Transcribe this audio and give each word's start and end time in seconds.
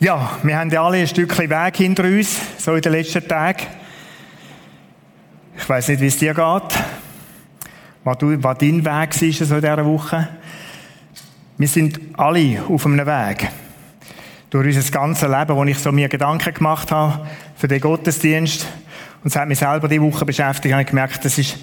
Ja, 0.00 0.38
wir 0.44 0.56
haben 0.56 0.70
ja 0.70 0.84
alle 0.84 0.98
ein 0.98 1.08
Stückchen 1.08 1.50
Weg 1.50 1.76
hinter 1.76 2.04
uns, 2.04 2.38
so 2.56 2.72
in 2.76 2.80
den 2.80 2.92
letzten 2.92 3.26
Tagen. 3.26 3.64
Ich 5.56 5.68
weiß 5.68 5.88
nicht, 5.88 6.00
wie 6.00 6.06
es 6.06 6.18
dir 6.18 6.34
geht, 6.34 6.78
was, 8.04 8.18
du, 8.18 8.40
was 8.40 8.58
dein 8.58 8.84
Weg 8.84 8.86
war 8.86 9.10
so 9.12 9.54
in 9.56 9.60
dieser 9.60 9.84
Woche. 9.84 10.28
Wir 11.56 11.66
sind 11.66 11.98
alle 12.16 12.62
auf 12.68 12.86
einem 12.86 13.04
Weg. 13.04 13.48
Durch 14.50 14.66
unser 14.68 14.88
ganzes 14.92 15.28
Leben, 15.28 15.56
wo 15.56 15.64
ich 15.64 15.78
so 15.80 15.90
mir 15.90 16.08
Gedanken 16.08 16.54
gemacht 16.54 16.92
habe 16.92 17.26
für 17.56 17.66
den 17.66 17.80
Gottesdienst. 17.80 18.68
Und 19.24 19.30
es 19.30 19.36
hat 19.36 19.48
mich 19.48 19.58
selber 19.58 19.88
die 19.88 20.00
Woche 20.00 20.24
beschäftigt, 20.24 20.74
habe 20.74 20.82
ich 20.82 20.88
gemerkt, 20.88 21.24
es 21.24 21.38
ist, 21.38 21.58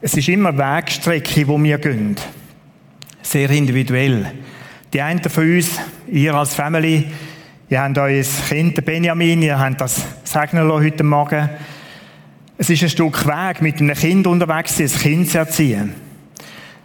es 0.00 0.16
ist 0.16 0.28
immer 0.28 0.56
Wegstrecke, 0.56 1.48
wo 1.48 1.60
wir 1.60 1.78
gehen. 1.78 2.14
Sehr 3.20 3.50
individuell. 3.50 4.30
Die 4.92 5.02
einen 5.02 5.28
von 5.28 5.56
uns, 5.56 5.72
ihr 6.06 6.34
als 6.34 6.54
Family, 6.54 7.10
Ihr 7.70 7.82
habt 7.82 7.98
euer 7.98 8.24
Kind, 8.48 8.82
Benjamin, 8.82 9.42
ihr 9.42 9.58
habt 9.58 9.82
das 9.82 10.02
segnen 10.24 10.66
lassen 10.66 10.86
heute 10.86 11.04
Morgen. 11.04 11.50
Es 12.56 12.70
ist 12.70 12.82
ein 12.82 12.88
Stück 12.88 13.26
Weg, 13.26 13.60
mit 13.60 13.78
einem 13.78 13.94
Kind 13.94 14.26
unterwegs 14.26 14.80
ein 14.80 14.88
Kind 14.88 15.28
zu 15.28 15.36
erziehen. 15.36 15.92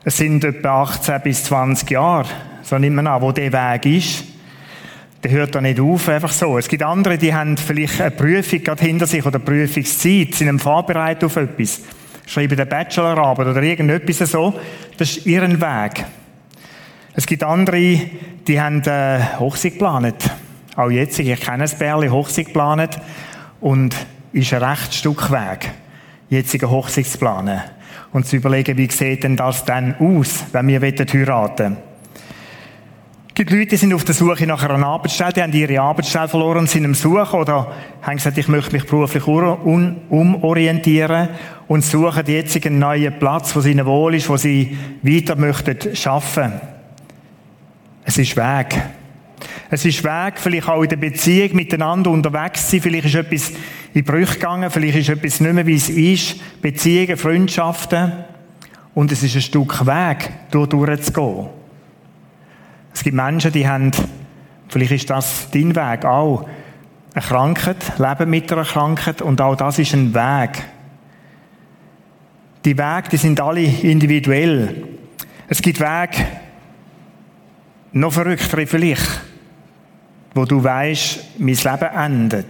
Es 0.03 0.17
sind 0.17 0.43
etwa 0.43 0.81
18 0.81 1.21
bis 1.21 1.45
20 1.45 1.89
Jahre, 1.89 2.27
so 2.63 2.77
nimmt 2.77 2.97
man 2.97 3.07
an, 3.07 3.21
wo 3.21 3.31
der 3.31 3.53
Weg 3.53 3.85
ist. 3.85 4.25
Der 5.23 5.31
hört 5.31 5.55
da 5.55 5.61
nicht 5.61 5.79
auf, 5.79 6.09
einfach 6.09 6.33
so. 6.33 6.57
Es 6.57 6.67
gibt 6.67 6.83
andere, 6.83 7.17
die 7.17 7.33
haben 7.33 7.55
vielleicht 7.55 8.01
eine 8.01 8.11
Prüfung 8.11 8.61
gerade 8.61 8.83
hinter 8.83 9.07
sich 9.07 9.25
oder 9.25 9.39
Prüfungszeit, 9.39 10.35
sind 10.35 10.59
vorbereitet 10.59 11.23
auf 11.23 11.37
etwas. 11.37 11.79
Schreiben 12.25 12.59
eine 12.59 12.65
Bachelorarbeit 12.65 13.47
oder 13.47 13.63
irgendetwas 13.63 14.29
so. 14.29 14.53
Das 14.97 15.11
ist 15.11 15.25
ihren 15.25 15.61
Weg. 15.61 16.03
Es 17.13 17.25
gibt 17.25 17.41
andere, 17.41 18.01
die 18.45 18.59
haben 18.59 18.81
äh, 18.81 19.21
Hochzeit 19.39 19.73
geplant 19.73 20.29
auch 20.75 20.89
jetzt, 20.89 21.19
ich 21.19 21.39
kenne 21.39 21.63
ein 21.63 21.77
Bärli, 21.77 22.07
Hochzeit 22.07 22.47
geplant 22.47 22.99
und 23.61 23.95
ist 24.31 24.53
ein 24.53 24.63
recht 24.63 24.93
Stück 24.93 25.31
Weg, 25.31 25.71
jetzigen 26.29 26.69
Hochzeit 26.69 27.05
zu 27.05 27.17
planen. 27.17 27.61
Und 28.11 28.27
zu 28.27 28.35
überlegen, 28.35 28.77
wie 28.77 28.91
sieht 28.91 29.23
denn 29.23 29.35
das 29.35 29.65
dann 29.65 29.95
aus, 29.99 30.45
wenn 30.51 30.67
wir 30.67 30.81
heiraten 30.81 31.77
Es 33.27 33.33
gibt 33.33 33.49
Leute, 33.49 33.67
die 33.67 33.77
sind 33.77 33.93
auf 33.93 34.03
der 34.03 34.13
Suche 34.13 34.45
nach 34.45 34.61
einer 34.63 34.85
Arbeitsstelle, 34.85 35.33
die 35.33 35.41
haben 35.41 35.53
ihre 35.53 35.81
Arbeitsstelle 35.81 36.27
verloren 36.27 36.59
und 36.59 36.69
sind 36.69 36.85
am 36.85 36.93
Suchen 36.93 37.39
oder 37.39 37.71
haben 38.03 38.17
gesagt, 38.17 38.37
ich 38.37 38.47
möchte 38.47 38.73
mich 38.73 38.85
beruflich 38.85 39.25
umorientieren 39.25 41.29
und 41.67 41.83
suchen 41.83 42.23
jetzt 42.27 42.63
einen 42.65 42.77
neuen 42.77 43.17
Platz, 43.17 43.55
wo 43.55 43.61
es 43.61 43.65
ihnen 43.65 43.87
wohl 43.87 44.13
ist, 44.13 44.29
wo 44.29 44.37
sie 44.37 44.77
weiter 45.01 45.35
möchten 45.35 45.77
arbeiten. 46.05 46.61
Es 48.05 48.17
ist 48.17 48.37
Weg. 48.37 48.79
Es 49.73 49.85
ist 49.85 50.03
Weg, 50.03 50.35
vielleicht 50.35 50.69
auch 50.69 50.83
in 50.83 50.89
der 50.89 50.97
Beziehung 50.97 51.55
miteinander 51.55 52.11
unterwegs 52.11 52.69
sein. 52.69 52.79
Vielleicht 52.79 53.05
ist 53.05 53.15
etwas 53.15 53.51
in 53.95 54.03
Brüche 54.03 54.35
gegangen, 54.35 54.69
vielleicht 54.69 54.99
ist 54.99 55.09
etwas 55.09 55.39
nicht 55.39 55.51
mehr, 55.51 55.65
wie 55.65 55.73
es 55.73 55.89
ist. 55.89 56.61
Beziehungen, 56.61 57.17
Freundschaften. 57.17 58.11
Und 58.93 59.11
es 59.11 59.23
ist 59.23 59.33
ein 59.33 59.41
Stück 59.41 59.83
Weg, 59.87 60.29
durch 60.51 60.69
durchzugehen. 60.69 61.47
Es 62.93 63.01
gibt 63.01 63.15
Menschen, 63.15 63.51
die 63.51 63.67
haben, 63.67 63.89
vielleicht 64.69 64.91
ist 64.91 65.09
das 65.09 65.49
dein 65.49 65.75
Weg 65.75 66.05
auch, 66.05 66.47
eine 67.15 67.25
Krankheit, 67.25 67.97
leben 67.97 68.29
mit 68.29 68.53
einer 68.53 68.65
Krankheit 68.65 69.23
und 69.23 69.41
auch 69.41 69.55
das 69.55 69.79
ist 69.79 69.95
ein 69.95 70.13
Weg. 70.13 70.65
Die 72.63 72.77
Wege, 72.77 73.09
die 73.11 73.17
sind 73.17 73.41
alle 73.41 73.63
individuell. 73.63 74.83
Es 75.47 75.63
gibt 75.63 75.79
Wege, 75.79 76.27
noch 77.91 78.13
verrücktere 78.13 78.67
vielleicht 78.67 79.22
wo 80.33 80.45
du 80.45 80.63
weißt, 80.63 81.39
mein 81.39 81.55
Leben 81.55 81.95
endet. 81.95 82.45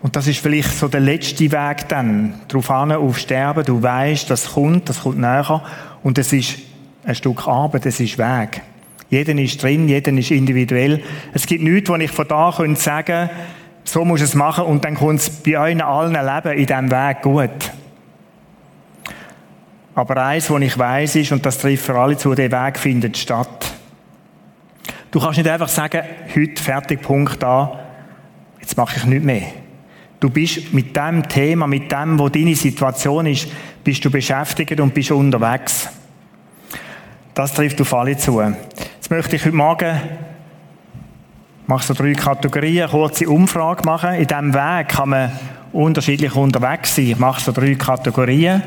Und 0.00 0.16
das 0.16 0.26
ist 0.26 0.40
vielleicht 0.40 0.70
so 0.70 0.88
der 0.88 1.00
letzte 1.00 1.50
Weg 1.50 1.88
dann, 1.88 2.34
darauf 2.48 2.68
hin, 2.68 2.92
auf 2.92 3.18
Sterben. 3.18 3.64
Du 3.64 3.82
weißt, 3.82 4.28
das 4.28 4.52
kommt, 4.52 4.88
das 4.88 5.00
kommt 5.00 5.18
näher. 5.18 5.62
Und 6.02 6.18
es 6.18 6.32
ist 6.32 6.58
ein 7.04 7.14
Stück 7.14 7.46
Arbeit, 7.46 7.86
es 7.86 8.00
ist 8.00 8.18
Weg. 8.18 8.60
Jeder 9.08 9.34
ist 9.34 9.62
drin, 9.62 9.88
jeder 9.88 10.12
ist 10.12 10.30
individuell. 10.30 11.02
Es 11.32 11.46
gibt 11.46 11.62
nichts, 11.62 11.88
wo 11.88 11.96
ich 11.96 12.10
von 12.10 12.28
da 12.28 12.52
könnte 12.54 12.80
sagen, 12.80 13.30
so 13.84 14.04
muss 14.04 14.22
es 14.22 14.34
machen 14.34 14.64
und 14.64 14.84
dann 14.84 14.94
kommt 14.94 15.20
es 15.20 15.30
bei 15.30 15.58
euch 15.58 15.84
allen 15.84 16.12
Leben 16.12 16.58
in 16.58 16.66
diesem 16.66 16.90
Weg 16.90 17.22
gut. 17.22 17.72
Aber 19.94 20.16
eins, 20.24 20.50
was 20.50 20.62
ich 20.62 20.76
weiß, 20.76 21.16
ist, 21.16 21.32
und 21.32 21.46
das 21.46 21.58
trifft 21.58 21.84
für 21.84 21.98
alle 21.98 22.16
zu, 22.16 22.34
der 22.34 22.50
Weg 22.50 22.78
findet 22.78 23.16
statt. 23.16 23.73
Du 25.14 25.20
kannst 25.20 25.38
nicht 25.38 25.48
einfach 25.48 25.68
sagen, 25.68 26.02
heute 26.34 26.60
fertig, 26.60 27.00
Punkt 27.00 27.40
da, 27.40 27.78
jetzt 28.60 28.76
mache 28.76 28.96
ich 28.96 29.04
nichts 29.04 29.24
mehr. 29.24 29.42
Du 30.18 30.28
bist 30.28 30.74
mit 30.74 30.96
dem 30.96 31.28
Thema, 31.28 31.68
mit 31.68 31.92
dem, 31.92 32.18
wo 32.18 32.28
deine 32.28 32.56
Situation 32.56 33.24
ist, 33.26 33.46
bist 33.84 34.04
du 34.04 34.10
beschäftigt 34.10 34.80
und 34.80 34.92
bist 34.92 35.12
unterwegs. 35.12 35.88
Das 37.32 37.54
trifft 37.54 37.80
auf 37.80 37.94
alle 37.94 38.16
zu. 38.16 38.40
Jetzt 38.40 39.08
möchte 39.08 39.36
ich 39.36 39.44
heute 39.44 39.54
Morgen 39.54 40.00
mache 41.68 41.86
so 41.86 41.94
drei 41.94 42.14
Kategorien, 42.14 42.82
eine 42.82 42.90
kurze 42.90 43.28
Umfrage 43.28 43.84
machen. 43.84 44.14
In 44.14 44.26
diesem 44.26 44.52
Weg 44.52 44.88
kann 44.88 45.10
man 45.10 45.30
unterschiedlich 45.72 46.34
unterwegs 46.34 46.96
sein. 46.96 47.06
Ich 47.06 47.18
mache 47.20 47.40
so 47.40 47.52
drei 47.52 47.76
Kategorien. 47.76 48.64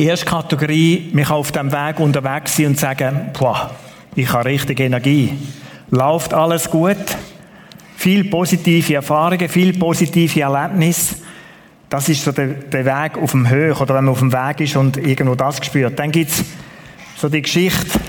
Die 0.00 0.06
erste 0.06 0.24
Kategorie, 0.24 1.10
mich 1.12 1.28
auf 1.28 1.52
dem 1.52 1.70
Weg 1.70 2.00
unterwegs 2.00 2.56
sein 2.56 2.68
und 2.68 2.78
sagen, 2.78 3.32
boah, 3.38 3.70
ich 4.16 4.32
habe 4.32 4.46
richtig 4.46 4.80
Energie. 4.80 5.36
Läuft 5.90 6.32
alles 6.32 6.70
gut? 6.70 6.96
Viel 7.98 8.24
positive 8.24 8.94
Erfahrungen, 8.94 9.46
viel 9.50 9.78
positive 9.78 10.40
Erlebnisse. 10.40 11.16
Das 11.90 12.08
ist 12.08 12.24
so 12.24 12.32
der, 12.32 12.46
der 12.46 12.86
Weg 12.86 13.18
auf 13.18 13.32
dem 13.32 13.50
Höch 13.50 13.78
oder 13.78 13.94
wenn 13.94 14.06
man 14.06 14.12
auf 14.12 14.20
dem 14.20 14.32
Weg 14.32 14.60
ist 14.62 14.74
und 14.74 14.96
irgendwo 14.96 15.34
das 15.34 15.62
spürt. 15.62 15.98
Dann 15.98 16.10
gibt's 16.10 16.46
so 17.18 17.28
die 17.28 17.42
Geschichte, 17.42 18.00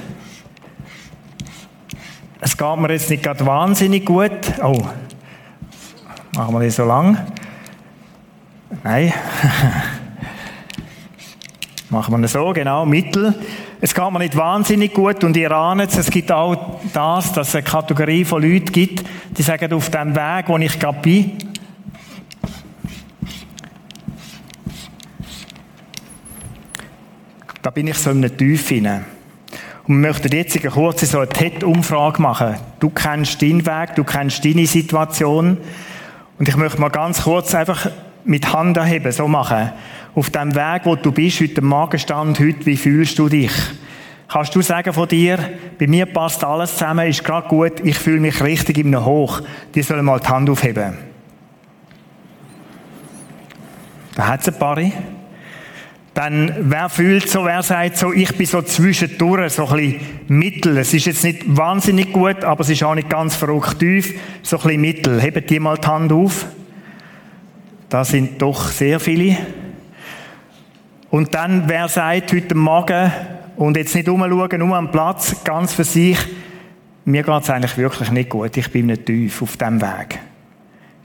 es 2.40 2.56
geht 2.56 2.78
mir 2.78 2.90
jetzt 2.90 3.10
nicht 3.10 3.22
gerade 3.22 3.46
wahnsinnig 3.46 4.06
gut. 4.06 4.32
Oh, 4.64 4.82
machen 6.38 6.56
wir 6.56 6.60
nicht 6.60 6.74
so 6.74 6.86
lang. 6.86 7.18
Nein. 8.82 9.12
Machen 11.92 12.18
wir 12.18 12.24
es 12.24 12.32
so, 12.32 12.54
genau, 12.54 12.86
Mittel. 12.86 13.36
Es 13.82 13.94
geht 13.94 14.12
mir 14.12 14.20
nicht 14.20 14.38
wahnsinnig 14.38 14.94
gut 14.94 15.26
und 15.26 15.36
ihr 15.36 15.52
ahnt 15.52 15.82
es, 15.82 15.98
es 15.98 16.10
gibt 16.10 16.32
auch 16.32 16.80
das, 16.94 17.34
dass 17.34 17.50
es 17.50 17.56
eine 17.56 17.64
Kategorie 17.66 18.24
von 18.24 18.42
Leuten 18.42 18.72
gibt, 18.72 19.04
die 19.38 19.42
sagen, 19.42 19.74
auf 19.74 19.90
dem 19.90 20.16
Weg, 20.16 20.46
wo 20.48 20.58
ich 20.58 20.80
gerade 20.80 21.00
bin, 21.02 21.38
da 27.62 27.70
bin 27.72 27.88
ich 27.88 27.98
so 27.98 28.12
in 28.12 28.20
einer 28.20 28.38
Tiefe 28.38 28.76
hinein. 28.76 29.04
Und 29.86 30.02
wir 30.02 30.08
möchten 30.08 30.34
jetzt 30.34 30.56
eine 30.56 30.70
kurze 30.70 31.06
so 31.06 31.18
eine 31.18 31.28
TED-Umfrage 31.28 32.22
machen. 32.22 32.56
Du 32.80 32.90
kennst 32.90 33.42
deinen 33.42 33.66
Weg, 33.66 33.96
du 33.96 34.06
kennst 34.06 34.46
deine 34.46 34.66
Situation. 34.66 35.58
Und 36.40 36.48
ich 36.48 36.56
möchte 36.56 36.80
mal 36.80 36.88
ganz 36.88 37.24
kurz 37.24 37.54
einfach 37.54 37.92
mit 38.24 38.54
Hand 38.54 38.78
erheben, 38.78 39.12
so 39.12 39.28
machen 39.28 39.72
auf 40.14 40.30
dem 40.30 40.54
Weg, 40.56 40.82
wo 40.86 40.96
du 40.96 41.12
bist, 41.12 41.40
heute 41.40 41.62
Morgenstand, 41.62 42.40
heute, 42.40 42.66
wie 42.66 42.78
fühlst 42.78 43.18
du 43.18 43.30
dich? 43.30 43.52
Kannst 44.28 44.56
du 44.56 44.62
sagen 44.62 44.94
von 44.94 45.08
dir, 45.08 45.38
bei 45.78 45.88
mir 45.88 46.06
passt 46.06 46.44
alles 46.44 46.74
zusammen, 46.74 47.08
ist 47.08 47.24
gerade 47.24 47.48
gut, 47.48 47.82
ich 47.84 47.98
fühle 47.98 48.20
mich 48.20 48.42
richtig 48.42 48.78
im 48.78 49.06
Hoch. 49.06 49.42
Die 49.76 49.82
sollen 49.82 50.06
mal 50.06 50.20
die 50.20 50.28
Hand 50.28 50.50
aufheben. 50.50 50.98
Da 54.16 54.28
hat 54.28 54.42
es 54.42 54.48
ein 54.48 54.60
paar. 54.60 54.78
Dann, 56.14 56.54
wer 56.60 56.90
fühlt 56.90 57.30
so, 57.30 57.46
wer 57.46 57.64
sagt 57.64 57.98
so, 57.98 58.12
ich 58.12 58.38
bin 58.38 58.46
so 58.46 58.62
zwischendurch, 58.62 59.54
so 59.54 59.68
ein 59.68 59.78
bisschen 59.78 60.02
mittel. 60.28 60.78
Es 60.78 60.94
ist 60.94 61.06
jetzt 61.06 61.24
nicht 61.24 61.58
wahnsinnig 61.58 62.12
gut, 62.12 62.44
aber 62.44 62.62
es 62.62 62.70
ist 62.70 62.84
auch 62.84 62.96
nicht 62.96 63.10
ganz 63.10 63.36
verrückt 63.36 63.80
tief, 63.80 64.20
so 64.42 64.58
ein 64.58 64.64
bisschen 64.64 64.82
mittel. 64.82 65.22
Hebt 65.22 65.50
die 65.50 65.60
mal 65.60 65.78
die 65.78 65.88
Hand 65.88 66.12
auf. 66.12 66.48
Da 67.92 68.06
sind 68.06 68.42
doch 68.42 68.70
sehr 68.70 69.02
viele. 69.02 69.36
Und 71.10 71.36
dann, 71.36 71.68
wer 71.68 71.90
sagt 71.90 72.32
heute 72.32 72.56
Morgen, 72.56 73.12
und 73.58 73.76
jetzt 73.76 73.94
nicht 73.94 74.08
umschauen, 74.08 74.60
nur 74.60 74.78
am 74.78 74.92
Platz, 74.92 75.44
ganz 75.44 75.74
für 75.74 75.84
sich, 75.84 76.18
mir 77.04 77.22
geht 77.22 77.44
es 77.44 77.50
eigentlich 77.50 77.78
wirklich 77.78 78.10
nicht 78.10 78.30
gut, 78.30 78.56
ich 78.56 78.72
bin 78.72 78.86
nicht 78.86 79.06
tief 79.06 79.42
auf 79.42 79.58
dem 79.58 79.82
Weg. 79.82 80.20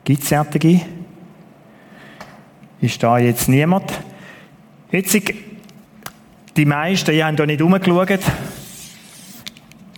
Gibt 0.05 0.23
es 0.23 0.29
solche? 0.29 0.81
Ist 2.81 3.03
da 3.03 3.19
jetzt 3.19 3.49
niemand? 3.49 3.93
Jetzt, 4.93 5.19
die 6.57 6.65
meisten, 6.65 7.13
ihr 7.13 7.27
habt 7.27 7.41
da 7.41 7.47
nicht 7.47 7.63
umgeschaut, 7.63 8.21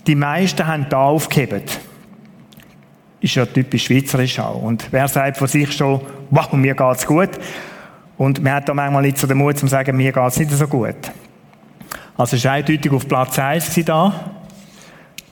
die 0.06 0.14
meisten 0.14 0.66
haben 0.66 0.86
da 0.88 1.02
aufgehebt. 1.02 1.80
Ist 3.20 3.34
ja 3.34 3.46
typisch 3.46 3.86
schweizerisch 3.86 4.38
auch. 4.38 4.62
Und 4.62 4.86
wer 4.90 5.08
sagt 5.08 5.36
von 5.36 5.48
sich 5.48 5.72
schon, 5.72 6.00
wow, 6.30 6.52
mir 6.52 6.74
geht's 6.74 7.06
gut? 7.06 7.30
Und 8.16 8.42
man 8.42 8.54
hat 8.54 8.68
da 8.68 8.74
manchmal 8.74 9.02
nicht 9.02 9.18
so 9.18 9.26
den 9.26 9.38
Mut, 9.38 9.58
zu 9.58 9.66
sagen, 9.66 9.96
mir 9.96 10.12
geht's 10.12 10.38
nicht 10.38 10.50
so 10.50 10.66
gut. 10.66 10.96
Also 12.16 12.36
ist 12.36 12.46
eindeutig 12.46 12.90
auf 12.92 13.06
Platz 13.06 13.38
1 13.38 13.80
da. 13.84 14.12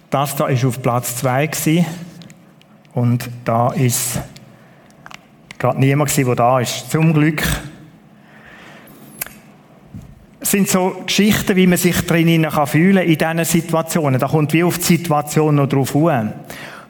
Das 0.08 0.36
da 0.36 0.46
ist 0.46 0.64
auf 0.64 0.80
Platz 0.80 1.16
2 1.16 1.46
gewesen. 1.48 1.86
Und 2.94 3.28
da 3.44 3.72
ist 3.72 4.20
gerade 5.58 5.80
niemand 5.80 6.10
gewesen, 6.10 6.26
der 6.26 6.36
da 6.36 6.60
ist. 6.60 6.90
Zum 6.90 7.12
Glück. 7.12 7.42
Es 10.40 10.52
sind 10.52 10.68
so 10.68 11.02
Geschichten, 11.04 11.56
wie 11.56 11.66
man 11.66 11.76
sich 11.76 12.06
drinnen 12.06 12.48
kann 12.48 12.68
fühlen 12.68 13.04
in 13.04 13.18
diesen 13.18 13.44
Situationen. 13.44 14.20
Da 14.20 14.28
kommt 14.28 14.52
wie 14.52 14.62
auf 14.62 14.78
die 14.78 14.84
Situation 14.84 15.56
noch 15.56 15.68
drauf 15.68 15.96
an. 15.96 16.34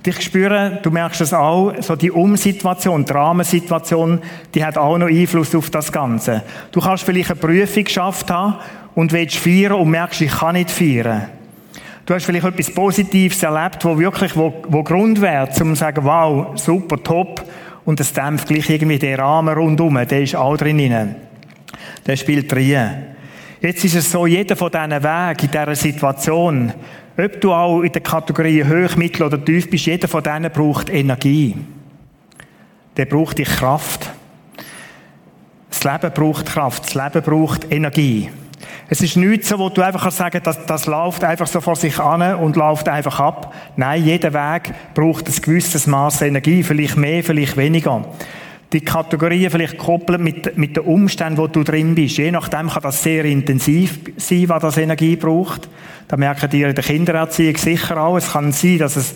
Ich 0.07 0.21
spüre, 0.21 0.79
du 0.83 0.93
merkst 0.93 1.21
es 1.21 1.35
auch, 1.35 1.75
so 1.81 1.97
die 1.97 2.13
Umsituation, 2.13 3.05
die 3.05 3.13
Rahmensituation, 3.13 4.21
die 4.55 4.65
hat 4.65 4.79
auch 4.79 4.97
noch 4.99 5.09
Einfluss 5.09 5.53
auf 5.55 5.69
das 5.71 5.91
Ganze. 5.91 6.45
Du 6.71 6.81
kannst 6.81 7.03
vielleicht 7.03 7.33
eine 7.33 7.41
Prüfung 7.41 7.83
geschafft 7.83 8.31
haben 8.31 8.55
und 8.95 9.13
willst 9.13 9.37
feiern 9.37 9.73
und 9.73 9.91
merkst, 9.91 10.21
ich 10.21 10.31
kann 10.31 10.55
nicht 10.55 10.71
feiern. 10.71 11.23
Du 12.05 12.15
hast 12.15 12.25
vielleicht 12.25 12.47
etwas 12.47 12.71
Positives 12.71 13.43
erlebt, 13.43 13.85
wo 13.85 13.99
wirklich, 13.99 14.37
wo, 14.37 14.63
wo 14.69 14.85
Grund 14.85 15.21
wäre, 15.21 15.49
um 15.49 15.53
zu 15.53 15.75
sagen, 15.75 16.05
wow, 16.05 16.57
super, 16.57 17.03
top. 17.03 17.45
Und 17.85 17.99
es 17.99 18.13
dämpft 18.13 18.47
gleich 18.47 18.71
irgendwie 18.71 19.01
den 19.01 19.19
Rahmen 19.19 19.55
rundum, 19.55 19.95
der 19.95 20.23
ist 20.23 20.37
auch 20.37 20.57
drin. 20.57 21.17
Der 22.07 22.17
spielt 22.17 22.53
drin. 22.53 22.91
Jetzt 23.61 23.85
ist 23.85 23.97
es 23.97 24.13
so, 24.13 24.29
jeder 24.29 24.55
von 24.55 24.71
diesen 24.71 25.03
Wegen 25.03 25.41
in 25.41 25.51
dieser 25.51 25.75
Situation, 25.75 26.73
ob 27.19 27.41
du 27.41 27.53
auch 27.53 27.83
in 27.83 27.93
der 27.93 28.03
Kategorie 28.03 28.65
hoch, 28.65 28.97
mittel 28.97 29.25
oder 29.25 29.43
tief 29.43 29.71
bist, 29.71 29.87
jeder 29.87 30.09
von 30.09 30.23
denen 30.23 30.51
braucht 30.51 30.91
Energie. 30.91 31.57
Der 32.97 33.07
braucht 33.07 33.39
die 33.39 33.45
Kraft. 33.45 34.11
Das 35.71 35.85
Leben 35.85 36.13
braucht 36.13 36.47
Kraft, 36.47 36.85
das 36.85 36.95
Leben 36.95 37.23
braucht 37.23 37.71
Energie. 37.73 38.31
Es 38.89 39.01
ist 39.01 39.17
nichts 39.17 39.49
so, 39.49 39.59
wo 39.59 39.69
du 39.69 39.83
einfach 39.83 40.11
sagen 40.13 40.41
kannst, 40.43 40.61
das, 40.61 40.67
das 40.67 40.87
läuft 40.87 41.25
einfach 41.25 41.47
so 41.47 41.61
vor 41.61 41.77
sich 41.77 41.99
an 41.99 42.37
und 42.37 42.57
läuft 42.57 42.89
einfach 42.89 43.19
ab. 43.19 43.53
Nein, 43.77 44.05
jeder 44.05 44.33
Weg 44.33 44.73
braucht 44.95 45.27
ein 45.27 45.43
gewisses 45.43 45.87
Maß 45.87 46.23
Energie, 46.23 46.63
vielleicht 46.63 46.97
mehr, 46.97 47.25
vielleicht 47.25 47.57
weniger. 47.57 48.05
Die 48.73 48.81
Kategorien 48.81 49.51
vielleicht 49.51 49.79
koppeln 49.79 50.23
mit, 50.23 50.59
mit 50.59 50.77
den 50.77 50.85
Umständen, 50.85 51.39
wo 51.39 51.47
du 51.47 51.63
drin 51.63 51.95
bist. 51.95 52.19
Je 52.19 52.33
nachdem 52.33 52.69
kann 52.69 52.83
das 52.83 53.03
sehr 53.03 53.25
intensiv 53.25 54.01
sein, 54.17 54.49
was 54.49 54.63
das 54.63 54.77
Energie 54.77 55.17
braucht. 55.17 55.69
Da 56.09 56.17
merken 56.17 56.51
die 56.51 56.63
in 56.63 56.75
der 56.75 56.85
Kindererziehung 56.85 57.57
sicher 57.57 57.97
auch. 58.03 58.17
Es 58.17 58.33
kann 58.33 58.53
sein, 58.53 58.79
dass 58.79 58.97
es 58.97 59.15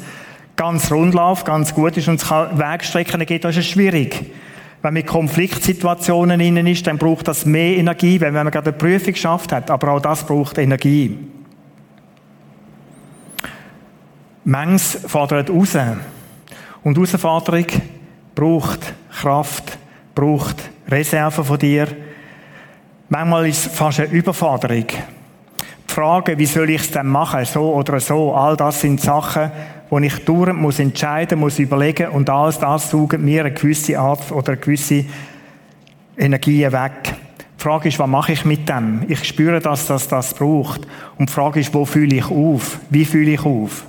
ganz 0.57 0.93
rund 0.93 1.15
läuft, 1.15 1.47
ganz 1.47 1.75
gut 1.75 1.97
ist 1.97 2.09
und 2.09 2.21
es 2.21 2.29
kann 2.29 2.59
Wegstrecken 2.59 3.25
geben, 3.25 3.43
das 3.43 3.57
ist 3.57 3.69
schwierig. 3.69 4.31
Wenn 4.83 4.95
man 4.95 5.03
in 5.03 5.07
Konfliktsituationen 5.07 6.41
innen 6.41 6.67
ist, 6.67 6.87
dann 6.87 6.99
braucht 6.99 7.29
das 7.29 7.45
mehr 7.45 7.77
Energie, 7.77 8.21
wenn 8.21 8.33
man 8.33 8.51
gerade 8.51 8.71
eine 8.71 8.79
Prüfung 8.79 9.13
geschafft 9.13 9.53
hat. 9.53 9.71
Aber 9.71 9.93
auch 9.93 10.01
das 10.01 10.25
braucht 10.25 10.59
Energie. 10.59 11.19
Mengs 14.45 14.99
fordert 15.07 15.51
raus. 15.51 15.77
Und 16.83 16.97
Herausforderung 16.97 17.67
braucht 18.35 18.95
Kraft, 19.13 19.79
braucht 20.15 20.57
Reserven 20.89 21.45
von 21.45 21.59
dir. 21.59 21.89
Manchmal 23.09 23.49
ist 23.49 23.67
es 23.67 23.73
fast 23.73 24.01
eine 24.01 24.11
Überforderung. 24.11 24.87
Die 24.87 25.93
Frage, 25.93 26.39
wie 26.39 26.47
soll 26.47 26.71
ich 26.71 26.83
es 26.83 26.91
denn 26.91 27.09
machen, 27.09 27.45
so 27.45 27.75
oder 27.75 27.99
so, 27.99 28.35
all 28.35 28.57
das 28.57 28.81
sind 28.81 29.01
Sachen, 29.01 29.51
wo 29.89 29.99
ich 29.99 30.25
durch 30.25 30.53
muss 30.53 30.79
entscheiden, 30.79 31.41
muss 31.41 31.59
überlegen 31.59 32.11
und 32.11 32.31
alles 32.31 32.59
das 32.61 32.91
saugt 32.91 33.19
mir 33.19 33.45
eine 33.45 33.53
gewisse 33.53 33.99
Art 33.99 34.31
oder 34.31 34.53
eine 34.53 34.61
gewisse 34.61 35.05
Energie 36.17 36.63
weg. 36.63 37.15
Die 37.59 37.63
Frage 37.63 37.89
ist, 37.89 37.99
was 37.99 38.09
mache 38.09 38.33
ich 38.33 38.45
mit 38.45 38.69
dem? 38.69 39.03
Ich 39.09 39.25
spüre, 39.25 39.61
dass 39.61 39.87
das 39.87 40.09
das 40.09 40.33
braucht. 40.33 40.87
Und 41.19 41.29
die 41.29 41.33
Frage 41.33 41.61
ist, 41.61 41.75
wo 41.75 41.85
fühle 41.85 42.17
ich 42.17 42.31
auf? 42.31 42.79
Wie 42.89 43.05
fühle 43.05 43.33
ich 43.33 43.45
auf? 43.45 43.85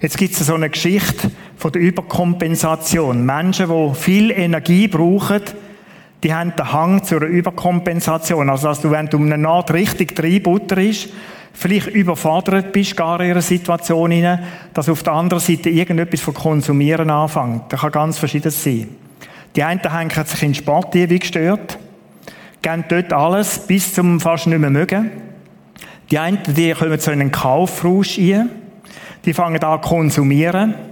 Jetzt 0.00 0.16
gibt 0.16 0.32
es 0.32 0.46
so 0.46 0.54
eine 0.54 0.70
Geschichte 0.70 1.30
von 1.60 1.72
der 1.72 1.82
Überkompensation. 1.82 3.26
Menschen, 3.26 3.68
die 3.68 3.94
viel 3.94 4.30
Energie 4.30 4.88
brauchen, 4.88 5.42
die 6.22 6.32
haben 6.32 6.54
den 6.56 6.72
Hang 6.72 7.04
zur 7.04 7.20
Überkompensation. 7.20 8.48
Also, 8.48 8.68
dass 8.68 8.80
du, 8.80 8.90
wenn 8.90 9.08
du 9.08 9.18
eine 9.18 9.36
Naht 9.36 9.70
richtig 9.70 10.18
ist, 10.18 11.10
vielleicht 11.52 11.88
überfordert 11.88 12.72
bist, 12.72 12.96
gar 12.96 13.20
in 13.20 13.28
ihrer 13.28 13.42
Situation 13.42 14.10
hinein, 14.10 14.42
dass 14.72 14.88
auf 14.88 15.02
der 15.02 15.12
anderen 15.12 15.42
Seite 15.42 15.68
irgendetwas 15.68 16.22
von 16.22 16.32
Konsumieren 16.32 17.10
anfängt. 17.10 17.64
Das 17.68 17.80
kann 17.80 17.92
ganz 17.92 18.18
verschieden 18.18 18.50
sein. 18.50 18.88
Die 19.54 19.62
einen 19.62 19.80
hängen 19.80 20.24
sich 20.24 20.42
in 20.42 20.54
Sport 20.54 20.94
wie 20.94 21.18
gestört, 21.18 21.78
geben 22.62 22.84
dort 22.88 23.12
alles 23.12 23.58
bis 23.58 23.92
zum 23.92 24.18
fast 24.18 24.46
nicht 24.46 24.58
mehr 24.58 24.70
mögen. 24.70 25.10
Die 26.10 26.18
einen, 26.18 26.38
die 26.46 26.72
kommen 26.72 26.98
zu 26.98 27.10
einem 27.10 27.30
Kaufrausch 27.30 28.16
ein, 28.18 28.48
die 29.26 29.34
fangen 29.34 29.62
an 29.62 29.82
zu 29.82 29.88
konsumieren. 29.88 30.89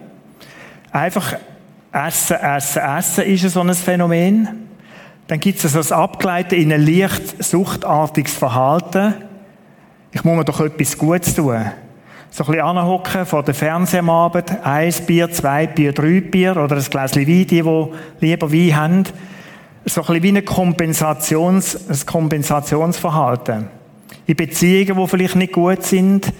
Einfach 0.90 1.34
essen, 1.92 2.36
essen, 2.36 2.82
essen 2.82 3.24
ist 3.24 3.50
so 3.50 3.60
ein 3.60 3.74
Phänomen. 3.74 4.68
Dann 5.26 5.40
gibt 5.40 5.62
es 5.62 5.72
so 5.72 5.78
das 5.78 5.92
Abgleiten 5.92 6.58
in 6.58 6.72
ein 6.72 6.86
leicht 6.86 7.42
suchtartiges 7.42 8.34
Verhalten. 8.34 9.14
Ich 10.12 10.24
muss 10.24 10.36
mir 10.36 10.44
doch 10.44 10.60
etwas 10.60 10.96
Gutes 10.96 11.34
tun. 11.34 11.66
So 12.30 12.44
ein 12.44 12.46
bisschen 12.46 12.60
anhocken 12.60 13.26
vor 13.26 13.42
dem 13.42 13.54
Fernseher 13.54 14.00
am 14.00 14.10
Abend, 14.10 14.50
eins 14.64 15.00
Bier, 15.00 15.30
zwei 15.30 15.66
Bier, 15.66 15.92
drei 15.92 16.20
Bier 16.20 16.56
oder 16.56 16.76
ein 16.76 16.82
Gläschen 16.82 17.26
Wein, 17.26 17.46
die, 17.46 17.46
die 17.46 17.86
lieber 18.20 18.52
Wein 18.52 18.76
haben. 18.76 19.04
So 19.84 20.02
ein 20.02 20.06
bisschen 20.06 20.22
wie 20.22 20.38
ein, 20.38 20.44
Kompensations, 20.44 21.88
ein 21.88 22.06
Kompensationsverhalten. 22.06 23.68
In 24.26 24.36
Beziehungen, 24.36 25.02
die 25.02 25.08
vielleicht 25.08 25.36
nicht 25.36 25.52
gut 25.52 25.82
sind, 25.82 26.32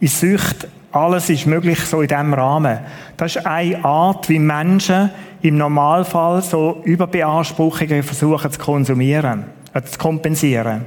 in 0.00 0.08
Sucht, 0.08 0.68
alles 0.96 1.30
ist 1.30 1.46
möglich 1.46 1.80
so 1.80 2.00
in 2.00 2.08
diesem 2.08 2.34
Rahmen. 2.34 2.78
Das 3.16 3.36
ist 3.36 3.46
eine 3.46 3.84
Art, 3.84 4.28
wie 4.28 4.38
Menschen 4.38 5.10
im 5.42 5.58
Normalfall 5.58 6.42
so 6.42 6.80
Überbeanspruchungen 6.84 8.02
versuchen 8.02 8.50
zu 8.50 8.58
konsumieren, 8.58 9.44
äh, 9.74 9.82
zu 9.82 9.98
kompensieren. 9.98 10.86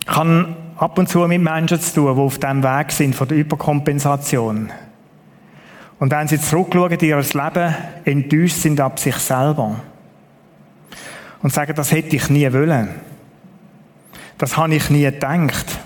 Ich 0.00 0.16
habe 0.16 0.48
ab 0.76 0.98
und 0.98 1.08
zu 1.08 1.26
mit 1.26 1.40
Menschen 1.40 1.80
zu 1.80 1.94
tun, 1.94 2.14
die 2.14 2.20
auf 2.20 2.38
dem 2.38 2.62
Weg 2.62 2.92
sind 2.92 3.14
von 3.14 3.28
der 3.28 3.38
Überkompensation. 3.38 4.70
Und 5.98 6.10
wenn 6.10 6.28
sie 6.28 6.40
zurückschauen 6.40 6.92
in 6.92 7.08
ihr 7.08 7.16
Leben, 7.16 7.74
enttäuscht 8.04 8.56
sind 8.56 8.80
ab 8.80 8.98
sich 8.98 9.16
selber. 9.16 9.76
Und 11.42 11.52
sagen, 11.52 11.74
das 11.74 11.92
hätte 11.92 12.16
ich 12.16 12.28
nie 12.28 12.52
wollen. 12.52 12.88
Das 14.38 14.56
habe 14.56 14.74
ich 14.74 14.90
nie 14.90 15.02
gedacht. 15.02 15.81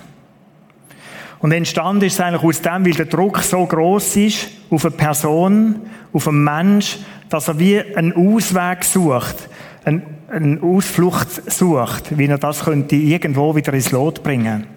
Und 1.47 1.53
entstanden 1.53 2.03
ist 2.03 2.15
es 2.15 2.19
eigentlich 2.19 2.43
aus 2.43 2.61
dem, 2.61 2.85
weil 2.85 2.91
der 2.91 3.05
Druck 3.05 3.37
so 3.37 3.65
groß 3.65 4.17
ist 4.17 4.49
auf 4.69 4.83
eine 4.83 4.93
Person, 4.93 5.79
auf 6.11 6.27
einen 6.27 6.43
Mensch, 6.43 6.97
dass 7.29 7.47
er 7.47 7.57
wie 7.57 7.79
einen 7.79 8.11
Ausweg 8.11 8.83
sucht, 8.83 9.47
einen, 9.85 10.01
einen 10.29 10.61
Ausflucht 10.61 11.49
sucht, 11.49 12.17
wie 12.17 12.25
er 12.25 12.37
das 12.37 12.65
könnte 12.65 12.97
irgendwo 12.97 13.55
wieder 13.55 13.73
ins 13.73 13.93
Lot 13.93 14.23
bringen. 14.23 14.67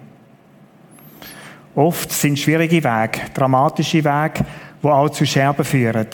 Oft 1.75 2.09
sind 2.09 2.39
schwierige 2.39 2.81
Wege, 2.81 3.19
dramatische 3.33 4.05
Wege, 4.05 4.45
die 4.81 4.87
auch 4.87 5.09
zu 5.09 5.25
Scherben 5.25 5.65
führen. 5.65 6.07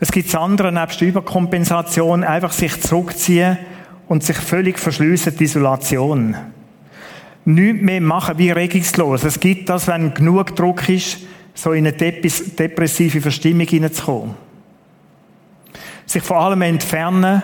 Es 0.00 0.10
gibt 0.10 0.34
andere, 0.34 0.72
nebst 0.72 1.00
der 1.00 1.06
Überkompensation, 1.06 2.24
einfach 2.24 2.50
sich 2.50 2.80
zurückziehen 2.80 3.58
und 4.08 4.24
sich 4.24 4.38
völlig 4.38 4.80
verschliessen, 4.80 5.36
die 5.38 5.44
Isolation 5.44 6.34
nichts 7.46 7.82
mehr 7.82 8.00
machen 8.00 8.38
wie 8.38 8.50
regungslos. 8.50 9.24
Es 9.24 9.40
gibt 9.40 9.68
das, 9.68 9.86
wenn 9.86 10.12
genug 10.12 10.54
Druck 10.54 10.88
ist, 10.88 11.18
so 11.54 11.72
in 11.72 11.86
eine 11.86 11.96
depressive 11.96 13.20
Verstimmung 13.20 13.66
hineinzukommen. 13.66 14.34
Sich 16.04 16.22
vor 16.22 16.38
allem 16.38 16.62
entfernen, 16.62 17.42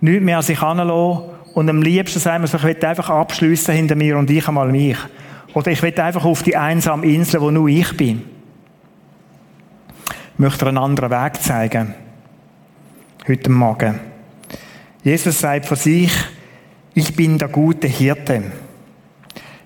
nichts 0.00 0.24
mehr 0.24 0.38
an 0.38 0.42
sich 0.42 0.60
heranlassen 0.60 1.30
und 1.54 1.68
am 1.68 1.82
liebsten 1.82 2.18
sagen 2.18 2.42
wir 2.42 2.48
so, 2.48 2.58
ich 2.58 2.64
will 2.64 2.84
einfach 2.84 3.10
abschliessen 3.10 3.74
hinter 3.74 3.94
mir 3.94 4.18
und 4.18 4.28
ich 4.30 4.48
einmal 4.48 4.72
mich. 4.72 4.96
Oder 5.52 5.70
ich 5.70 5.82
will 5.82 5.98
einfach 6.00 6.24
auf 6.24 6.42
die 6.42 6.56
einsame 6.56 7.06
Insel, 7.06 7.40
wo 7.40 7.50
nur 7.50 7.68
ich 7.68 7.96
bin. 7.96 8.22
Ich 10.32 10.38
möchte 10.38 10.66
einen 10.66 10.78
anderen 10.78 11.10
Weg 11.10 11.40
zeigen. 11.40 11.94
Heute 13.28 13.50
Morgen. 13.50 14.00
Jesus 15.04 15.38
sagt 15.38 15.66
von 15.66 15.76
sich, 15.76 16.12
ich 16.94 17.14
bin 17.14 17.38
der 17.38 17.48
gute 17.48 17.86
Hirte. 17.86 18.42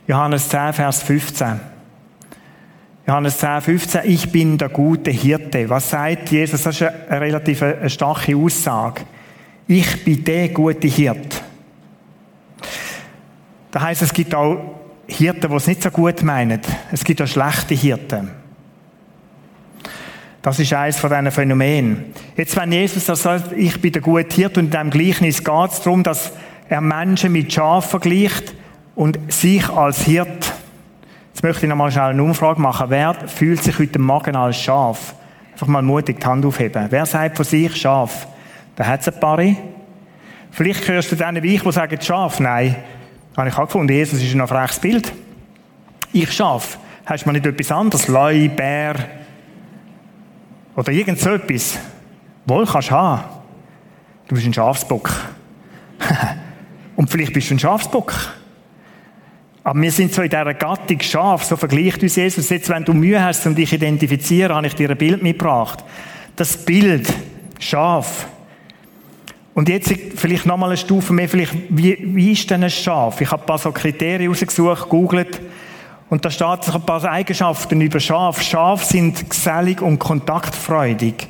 Johannes 0.09 0.49
10, 0.49 0.73
Vers 0.73 1.03
15. 1.03 1.61
Johannes 3.07 3.39
10, 3.39 3.61
15, 3.61 4.01
ich 4.05 4.33
bin 4.33 4.57
der 4.57 4.71
gute 4.71 5.11
Hirte. 5.11 5.69
Was 5.69 5.91
sagt 5.91 6.31
Jesus? 6.31 6.63
Das 6.63 6.81
ist 6.81 6.83
eine 6.83 7.21
relativ 7.21 7.63
eine 7.63 7.91
starke 7.91 8.35
Aussage. 8.35 9.03
Ich 9.67 10.03
bin 10.05 10.25
der 10.25 10.49
gute 10.49 10.89
Hirt. 10.89 11.43
Das 13.71 13.83
heißt, 13.83 14.03
es 14.03 14.13
gibt 14.15 14.35
auch 14.35 14.77
Hirten, 15.07 15.51
die 15.51 15.57
es 15.57 15.67
nicht 15.67 15.83
so 15.83 15.91
gut 15.91 16.23
meinen. 16.23 16.61
Es 16.91 17.05
gibt 17.05 17.21
auch 17.21 17.27
schlechte 17.27 17.75
Hirten. 17.75 18.31
Das 20.41 20.59
ist 20.59 20.73
eines 20.73 20.99
von 20.99 21.11
diesen 21.11 21.31
Phänomenen. 21.31 22.15
Jetzt, 22.35 22.57
wenn 22.57 22.73
Jesus 22.73 23.05
das 23.05 23.23
sagt, 23.23 23.53
ich 23.53 23.79
bin 23.79 23.93
der 23.93 24.01
gute 24.01 24.35
Hirt 24.35 24.57
und 24.57 24.67
in 24.67 24.71
diesem 24.71 24.91
Gleichnis 24.91 25.45
geht 25.45 25.71
es 25.71 25.83
darum, 25.83 26.03
dass 26.03 26.33
er 26.71 26.81
Menschen 26.81 27.33
mit 27.33 27.53
Schafen 27.53 27.91
vergleicht 27.91 28.55
und 28.99 29.33
sich 29.33 29.69
als 29.69 30.03
Hirt. 30.03 30.53
Jetzt 31.33 31.43
möchte 31.45 31.67
ich 31.67 31.71
noch 31.71 31.77
mal 31.77 31.93
schnell 31.93 32.11
eine 32.11 32.21
Umfrage 32.21 32.61
machen. 32.61 32.87
Wer 32.91 33.15
fühlt 33.29 33.63
sich 33.63 33.79
heute 33.79 34.01
Morgen 34.01 34.35
als 34.35 34.61
Schaf? 34.61 35.15
Einfach 35.53 35.69
mal 35.69 35.83
mutig 35.83 36.19
die 36.19 36.27
Hand 36.27 36.45
aufheben. 36.45 36.87
Wer 36.91 37.07
sagt 37.07 37.37
von 37.37 37.45
sich 37.45 37.77
Schaf? 37.77 38.27
Da 38.75 38.85
hat 38.85 39.03
es 39.03 39.09
ein 39.09 39.21
paar. 39.21 39.41
Vielleicht 40.51 40.89
hörst 40.89 41.13
du 41.13 41.17
denen 41.17 41.41
wie 41.45 41.55
ich, 41.55 41.63
die 41.63 41.71
sagen 41.71 42.01
Schaf. 42.01 42.41
Nein. 42.41 42.75
Habe 43.37 43.49
ich 43.49 43.57
auch 43.57 43.67
gefunden. 43.67 43.93
Jesus 43.93 44.21
ist 44.21 44.35
ein 44.35 44.49
freches 44.49 44.81
Bild. 44.81 45.13
Ich 46.13 46.33
Schaf. 46.33 46.77
Hast 47.07 47.25
du 47.25 47.29
mal 47.29 47.35
nicht 47.35 47.47
etwas 47.47 47.71
anderes? 47.71 48.09
Leu, 48.09 48.49
Bär 48.49 48.97
oder 50.75 50.91
irgend 50.91 51.21
so 51.21 51.31
etwas? 51.31 51.79
Wohl 52.47 52.67
kannst 52.67 52.91
du 52.91 52.95
haben. 52.97 53.23
Du 54.27 54.35
bist 54.35 54.45
ein 54.45 54.55
Schafsbock. 54.55 55.09
Und 56.97 57.09
vielleicht 57.09 57.33
bist 57.33 57.49
du 57.49 57.55
ein 57.55 57.61
Schafsbock. 57.61 58.13
Aber 59.69 59.83
wir 59.83 59.93
sind 59.93 60.15
so 60.15 60.23
in 60.23 60.31
dieser 60.31 60.55
Gattung 60.55 60.99
Schaf, 61.03 61.45
so 61.45 61.55
vergleicht 61.55 62.03
uns 62.03 62.17
Jesus. 62.17 62.49
Jetzt, 62.49 62.71
wenn 62.71 62.87
du 62.87 62.95
Mühe 62.95 63.23
hast, 63.23 63.47
um 63.47 63.55
dich 63.55 63.69
zu 63.69 63.75
identifizieren, 63.75 64.55
habe 64.55 64.67
ich 64.67 64.75
dir 64.75 64.89
ein 64.89 64.97
Bild 64.97 65.23
mitgebracht. 65.23 65.85
Das 66.37 66.57
Bild, 66.57 67.07
Schaf. 67.59 68.29
Und 69.53 69.69
jetzt 69.69 69.93
vielleicht 70.17 70.47
nochmal 70.47 70.71
eine 70.71 70.79
Stufe 70.79 71.13
mehr, 71.13 71.29
vielleicht, 71.29 71.53
wie, 71.69 71.99
wie 72.01 72.33
ist 72.33 72.49
denn 72.49 72.65
ein 72.65 72.71
Schaf? 72.71 73.21
Ich 73.21 73.31
habe 73.31 73.43
ein 73.43 73.47
paar 73.47 73.59
so 73.59 73.71
Kriterien 73.71 74.31
rausgesucht, 74.31 74.85
gegoogelt. 74.85 75.39
Und 76.09 76.25
da 76.25 76.31
steht 76.31 76.75
ein 76.75 76.87
paar 76.87 77.05
Eigenschaften 77.05 77.79
über 77.83 78.01
Schaf. 78.01 78.41
Schaf 78.41 78.85
sind 78.85 79.29
gesellig 79.29 79.83
und 79.83 79.99
kontaktfreudig. 79.99 81.29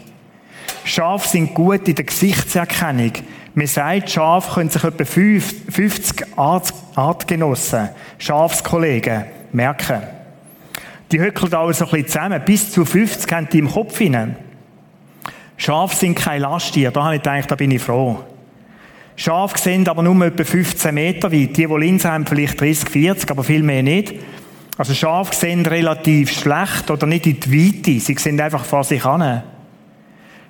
Schaf 0.84 1.26
sind 1.26 1.54
gut 1.54 1.88
in 1.88 1.96
der 1.96 2.04
Gesichtserkennung. 2.04 3.14
Man 3.58 3.66
sagt, 3.66 4.10
Schaf 4.10 4.54
können 4.54 4.70
sich 4.70 4.84
etwa 4.84 5.04
50 5.04 6.26
Artgenossen, 6.36 7.88
Schafskollegen, 8.16 9.24
merken. 9.50 10.00
Die 11.10 11.18
hückeln 11.18 11.52
alle 11.52 11.74
so 11.74 11.84
ein 11.86 11.90
bisschen 11.90 12.06
zusammen. 12.06 12.40
Bis 12.44 12.70
zu 12.70 12.84
50 12.84 13.32
haben 13.32 13.48
die 13.52 13.58
im 13.58 13.68
Kopf 13.68 13.98
hinein. 13.98 14.36
Schafe 15.56 15.96
sind 15.96 16.14
kein 16.14 16.42
Lasttier. 16.42 16.92
Da 16.92 17.02
habe 17.02 17.16
ich 17.16 17.22
gedacht, 17.22 17.50
da 17.50 17.56
bin 17.56 17.72
ich 17.72 17.82
froh. 17.82 18.20
Schafe 19.16 19.58
sind 19.58 19.88
aber 19.88 20.04
nur 20.04 20.24
etwa 20.24 20.44
15 20.44 20.94
Meter 20.94 21.32
weit. 21.32 21.56
Die, 21.56 21.66
die 21.66 21.74
Linsen 21.74 22.12
haben, 22.12 22.26
vielleicht 22.26 22.60
30, 22.60 22.88
40, 22.88 23.28
aber 23.28 23.42
viel 23.42 23.64
mehr 23.64 23.82
nicht. 23.82 24.14
Also 24.76 24.94
Schafe 24.94 25.34
sehen 25.34 25.66
relativ 25.66 26.30
schlecht 26.30 26.92
oder 26.92 27.08
nicht 27.08 27.26
in 27.26 27.40
die 27.40 27.52
Weite. 27.52 27.98
Sie 27.98 28.14
sind 28.14 28.40
einfach 28.40 28.64
vor 28.64 28.84
sich 28.84 29.04
an. 29.04 29.42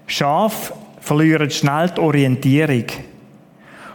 Schafe 0.06 0.74
verlieren 1.08 1.50
schnell 1.50 1.90
die 1.90 2.00
Orientierung. 2.00 2.84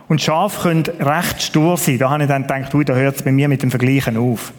Und 0.08 0.22
Schafe 0.22 0.62
können 0.64 0.84
recht 1.00 1.42
stur 1.42 1.78
sein. 1.78 1.98
Da 1.98 2.10
habe 2.10 2.24
ich 2.24 2.30
dann 2.30 2.42
gedacht, 2.44 2.74
da 2.90 2.94
hört 2.94 3.16
es 3.16 3.22
bei 3.24 3.32
mir 3.32 3.48
mit 3.48 3.64
dem 3.64 3.70
Vergleichen 3.70 4.18
auf. 4.18 4.52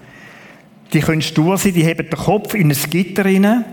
Die 0.93 1.01
können 1.01 1.23
stur 1.23 1.59
sein, 1.59 1.75
die 1.75 1.85
heben 1.85 2.09
den 2.09 2.19
Kopf 2.19 2.55
in 2.55 2.71
ein 2.71 2.79
Gitter 2.91 3.25
rein. 3.25 3.65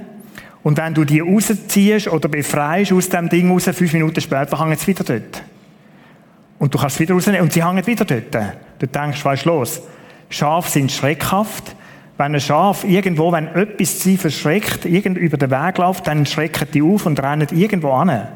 Und 0.64 0.78
wenn 0.78 0.94
du 0.94 1.06
die 1.06 1.20
rausziehst 1.20 2.08
oder 2.08 2.28
befreist 2.28 2.92
aus 2.92 3.10
dem 3.10 3.30
Ding 3.30 3.52
raus, 3.52 3.70
fünf 3.72 3.94
Minuten 3.94 4.20
später 4.20 4.60
hängen 4.60 4.76
sie 4.76 4.88
wieder 4.88 5.04
dort. 5.04 5.44
Und 6.60 6.74
du 6.74 6.78
kannst 6.78 6.96
es 6.96 7.00
wieder 7.00 7.14
rausnehmen 7.14 7.42
und 7.42 7.54
sie 7.54 7.64
hängen 7.64 7.86
wieder 7.86 8.06
dort. 8.06 8.36
Du 8.80 8.88
denkst, 8.88 9.24
was 9.24 9.40
ist 9.40 9.46
los? 9.46 9.82
Schafe 10.30 10.70
sind 10.70 10.92
schreckhaft. 10.92 11.76
Wenn 12.18 12.36
ein 12.36 12.42
Schaf 12.42 12.84
irgendwo, 12.84 13.32
wenn 13.32 13.48
etwas 13.48 14.02
sie 14.02 14.18
verschreckt, 14.18 14.86
irgend 14.86 15.18
über 15.18 15.38
den 15.38 15.50
Weg 15.50 15.78
läuft, 15.78 16.06
dann 16.06 16.26
schrecken 16.26 16.68
die 16.74 16.82
auf 16.82 17.06
und 17.06 17.22
rennen 17.22 17.48
irgendwo 17.52 17.92
an. 17.92 18.28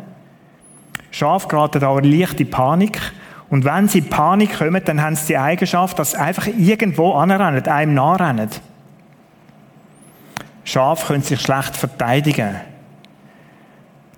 Schaf 1.16 1.48
geraten 1.48 1.80
da 1.80 1.98
leicht 1.98 2.42
in 2.42 2.50
Panik. 2.50 3.00
Und 3.50 3.64
wenn 3.64 3.88
sie 3.88 4.00
in 4.00 4.10
Panik 4.10 4.58
kommen, 4.58 4.82
dann 4.84 5.02
haben 5.02 5.16
sie 5.16 5.28
die 5.28 5.38
Eigenschaft, 5.38 5.98
dass 5.98 6.12
sie 6.12 6.18
einfach 6.18 6.48
irgendwo 6.48 7.14
anrennen, 7.14 7.66
einem 7.66 7.94
nachrennen. 7.94 8.50
Schaf 10.66 11.08
können 11.08 11.24
sich 11.24 11.40
schlecht 11.40 11.78
verteidigen. 11.78 12.56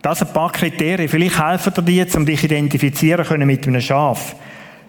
Das 0.02 0.18
sind 0.18 0.30
ein 0.30 0.34
paar 0.34 0.52
Kriterien. 0.52 1.08
Vielleicht 1.08 1.40
helfen 1.40 1.86
dir 1.86 2.06
die 2.06 2.18
um 2.18 2.26
dich 2.26 2.44
identifizieren 2.44 3.26
können 3.28 3.46
mit 3.46 3.68
einem 3.68 3.80
Schaf. 3.82 4.36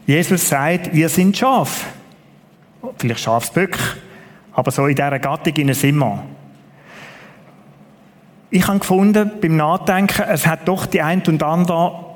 Jesus 0.07 0.49
sagt, 0.49 0.95
wir 0.95 1.11
sind 1.11 1.37
Schaf. 1.37 1.89
Vielleicht 2.97 3.21
Schafsböck, 3.21 3.77
aber 4.55 4.71
so 4.71 4.87
in 4.87 4.97
dieser 4.97 5.19
Gattung 5.19 5.75
sind 5.75 5.97
wir. 5.97 6.25
Ich 8.51 8.67
habe 8.67 8.79
gefunden, 8.79 9.31
beim 9.41 9.57
Nachdenken, 9.57 10.23
es 10.29 10.47
hat 10.47 10.67
doch 10.67 10.87
die 10.87 11.03
ein 11.03 11.23
und 11.27 11.43
andere 11.43 12.07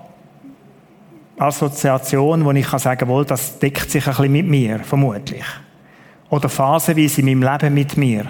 Assoziation, 1.39 2.45
wo 2.45 2.53
ich 2.53 2.67
kann 2.67 2.79
sagen 2.79 3.07
kann, 3.09 3.27
das 3.27 3.59
deckt 3.59 3.91
sich 3.91 4.07
ein 4.07 4.15
bisschen 4.15 4.33
mit 4.33 4.49
mir, 4.49 4.79
vermutlich. 4.79 5.45
Oder 6.31 6.49
phasenweise 6.49 7.21
in 7.21 7.27
meinem 7.27 7.53
Leben 7.53 7.75
mit 7.75 7.97
mir. 7.97 8.27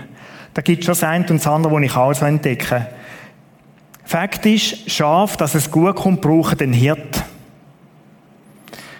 Da 0.54 0.62
gibt 0.62 0.80
es 0.80 0.86
schon 0.86 0.92
das 0.92 1.04
eine 1.04 1.26
und 1.28 1.38
das 1.38 1.46
andere, 1.46 1.74
das 1.74 1.82
ich 1.82 1.96
auch 1.96 2.12
so 2.12 2.24
entdecke. 2.24 2.88
Fakt 4.04 4.44
ist, 4.46 4.90
Schaf, 4.90 5.36
dass 5.36 5.54
es 5.54 5.70
gut 5.70 5.94
kommt, 5.94 6.20
brauchen 6.20 6.58
den 6.58 6.72
Hirt. 6.72 7.22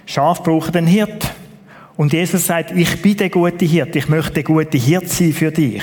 Schaf 0.07 0.43
brauchen 0.43 0.73
den 0.73 0.87
Hirt. 0.87 1.33
Und 1.97 2.13
Jesus 2.13 2.47
sagt, 2.47 2.71
ich 2.71 3.03
bin 3.03 3.17
der 3.17 3.31
gute 3.31 3.65
Hirt. 3.65 3.97
Ich 3.97 4.09
möchte 4.09 4.35
der 4.35 4.45
gute 4.45 4.79
Hirt 4.79 5.09
sein 5.09 5.33
für 5.33 5.51
dich. 5.51 5.83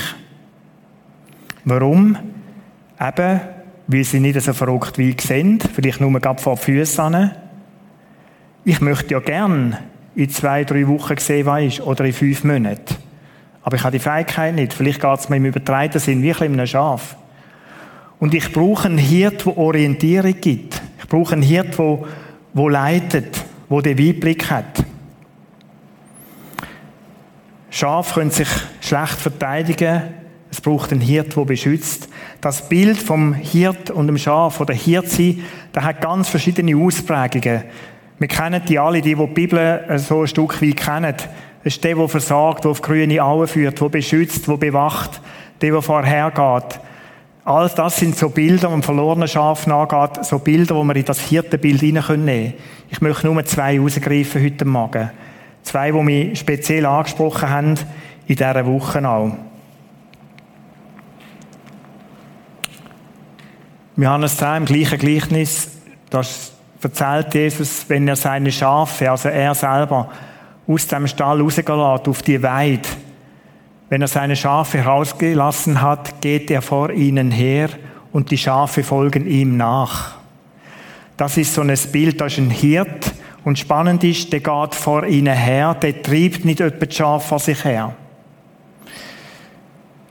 Warum? 1.65 2.17
Eben, 2.99 3.41
weil 3.87 4.03
sie 4.03 4.19
nicht 4.19 4.39
so 4.41 4.53
verrückt 4.53 4.97
wie 4.97 5.11
ich 5.11 5.21
sind. 5.21 5.63
Vielleicht 5.63 6.01
nur 6.01 6.11
gerade 6.19 6.41
vor 6.41 6.55
die 6.55 6.61
Füße. 6.61 7.31
Ich 8.65 8.81
möchte 8.81 9.13
ja 9.13 9.19
gern 9.19 9.77
in 10.15 10.29
zwei, 10.29 10.63
drei 10.63 10.87
Wochen 10.87 11.17
sehen, 11.17 11.45
was 11.45 11.63
ist. 11.63 11.81
Oder 11.81 12.05
in 12.05 12.13
fünf 12.13 12.43
Monaten. 12.43 12.95
Aber 13.63 13.77
ich 13.77 13.83
habe 13.83 13.97
die 13.97 14.03
Fähigkeit 14.03 14.55
nicht. 14.55 14.73
Vielleicht 14.73 15.01
geht 15.01 15.19
es 15.19 15.29
mir 15.29 15.37
im 15.37 15.45
übertreiten 15.45 15.99
Sinn 15.99 16.21
wie 16.21 16.33
ein 16.33 16.67
Schaf. 16.67 17.15
Und 18.19 18.33
ich 18.33 18.51
brauche 18.51 18.85
einen 18.85 18.97
Hirt, 18.97 19.45
der 19.45 19.57
Orientierung 19.57 20.35
gibt. 20.41 20.81
Ich 20.99 21.07
brauche 21.07 21.33
einen 21.33 21.41
Hirt, 21.41 21.77
der, 21.79 21.99
der 22.53 22.69
leitet, 22.69 23.45
der 23.69 23.81
den 23.81 23.97
Weitblick 23.97 24.51
hat. 24.51 24.83
Schafe 27.69 28.15
können 28.15 28.31
sich 28.31 28.49
schlecht 28.81 29.19
verteidigen. 29.19 30.01
Es 30.51 30.61
braucht 30.61 30.91
einen 30.91 31.01
Hirt, 31.01 31.35
der 31.35 31.45
beschützt. 31.45 32.09
Das 32.41 32.67
Bild 32.67 32.97
vom 32.97 33.33
Hirt 33.33 33.91
und 33.91 34.07
dem 34.07 34.17
Schaf 34.17 34.59
oder 34.59 34.73
Hirtsein, 34.73 35.43
das 35.71 35.83
hat 35.83 36.01
ganz 36.01 36.29
verschiedene 36.29 36.75
Ausprägungen. 36.75 37.63
Wir 38.17 38.27
kennen 38.27 38.61
die 38.67 38.79
alle, 38.79 39.01
die, 39.01 39.15
die 39.15 39.25
die 39.27 39.33
Bibel 39.33 39.83
so 39.97 40.21
ein 40.21 40.27
Stück 40.27 40.61
weit 40.61 40.77
kennen. 40.77 41.15
Es 41.63 41.75
ist 41.75 41.83
der, 41.83 41.95
der 41.95 42.07
versagt, 42.07 42.63
der 42.63 42.71
auf 42.71 42.81
grüne 42.81 43.23
Auen 43.23 43.47
führt, 43.47 43.79
der 43.79 43.89
beschützt, 43.89 44.47
der 44.47 44.57
bewacht, 44.57 45.21
der, 45.61 45.71
der 45.71 45.81
vorhergeht. 45.81 46.79
All 47.45 47.69
das 47.69 47.97
sind 47.97 48.17
so 48.17 48.29
Bilder, 48.29 48.69
wo 48.69 48.75
ein 48.75 48.83
verlorener 48.83 49.27
Schaf 49.27 49.67
nachgeht, 49.67 50.23
so 50.25 50.39
Bilder, 50.39 50.75
wo 50.75 50.83
wir 50.83 50.95
in 50.95 51.05
das 51.05 51.19
vierte 51.19 51.57
Bild 51.57 51.81
hinein 51.81 52.03
können. 52.03 52.53
Ich 52.89 53.01
möchte 53.01 53.27
nur 53.27 53.43
zwei 53.45 53.79
rausgreifen 53.79 54.43
heute 54.43 54.65
Morgen. 54.65 55.11
Zwei, 55.63 55.91
die 55.91 56.03
mich 56.03 56.39
speziell 56.39 56.85
angesprochen 56.85 57.49
haben, 57.49 57.75
in 58.27 58.35
dieser 58.35 58.65
Woche 58.65 59.07
auch. 59.07 59.31
Wir 63.99 64.09
haben 64.11 64.23
es 64.23 64.37
da 64.37 64.55
im 64.55 64.63
gleichen 64.63 64.97
Gleichnis, 64.97 65.71
das 66.09 66.53
erzählt 66.81 67.33
Jesus, 67.33 67.83
wenn 67.89 68.07
er 68.07 68.15
seine 68.15 68.49
Schafe, 68.49 69.11
also 69.11 69.27
er 69.27 69.53
selber, 69.53 70.09
aus 70.65 70.87
dem 70.87 71.05
Stall 71.05 71.41
rausgelassen 71.41 72.07
auf 72.07 72.21
die 72.21 72.41
Weide. 72.41 72.87
Wenn 73.89 74.01
er 74.01 74.07
seine 74.07 74.37
Schafe 74.37 74.77
herausgelassen 74.77 75.81
hat, 75.81 76.21
geht 76.21 76.49
er 76.49 76.61
vor 76.61 76.91
ihnen 76.91 77.29
her 77.29 77.71
und 78.13 78.31
die 78.31 78.37
Schafe 78.37 78.83
folgen 78.83 79.27
ihm 79.27 79.57
nach. 79.57 80.15
Das 81.17 81.35
ist 81.35 81.53
so 81.53 81.59
ein 81.59 81.77
Bild, 81.91 82.21
das 82.21 82.31
ist 82.31 82.39
ein 82.39 82.51
Hirt 82.51 83.11
und 83.43 83.59
spannend 83.59 84.05
ist, 84.05 84.31
der 84.31 84.39
geht 84.39 84.75
vor 84.75 85.05
ihnen 85.05 85.35
her, 85.35 85.73
der 85.73 86.01
treibt 86.01 86.45
nicht 86.45 86.61
etwa 86.61 86.85
die 86.85 86.95
Schafe 86.95 87.27
vor 87.27 87.39
sich 87.39 87.65
her. 87.65 87.93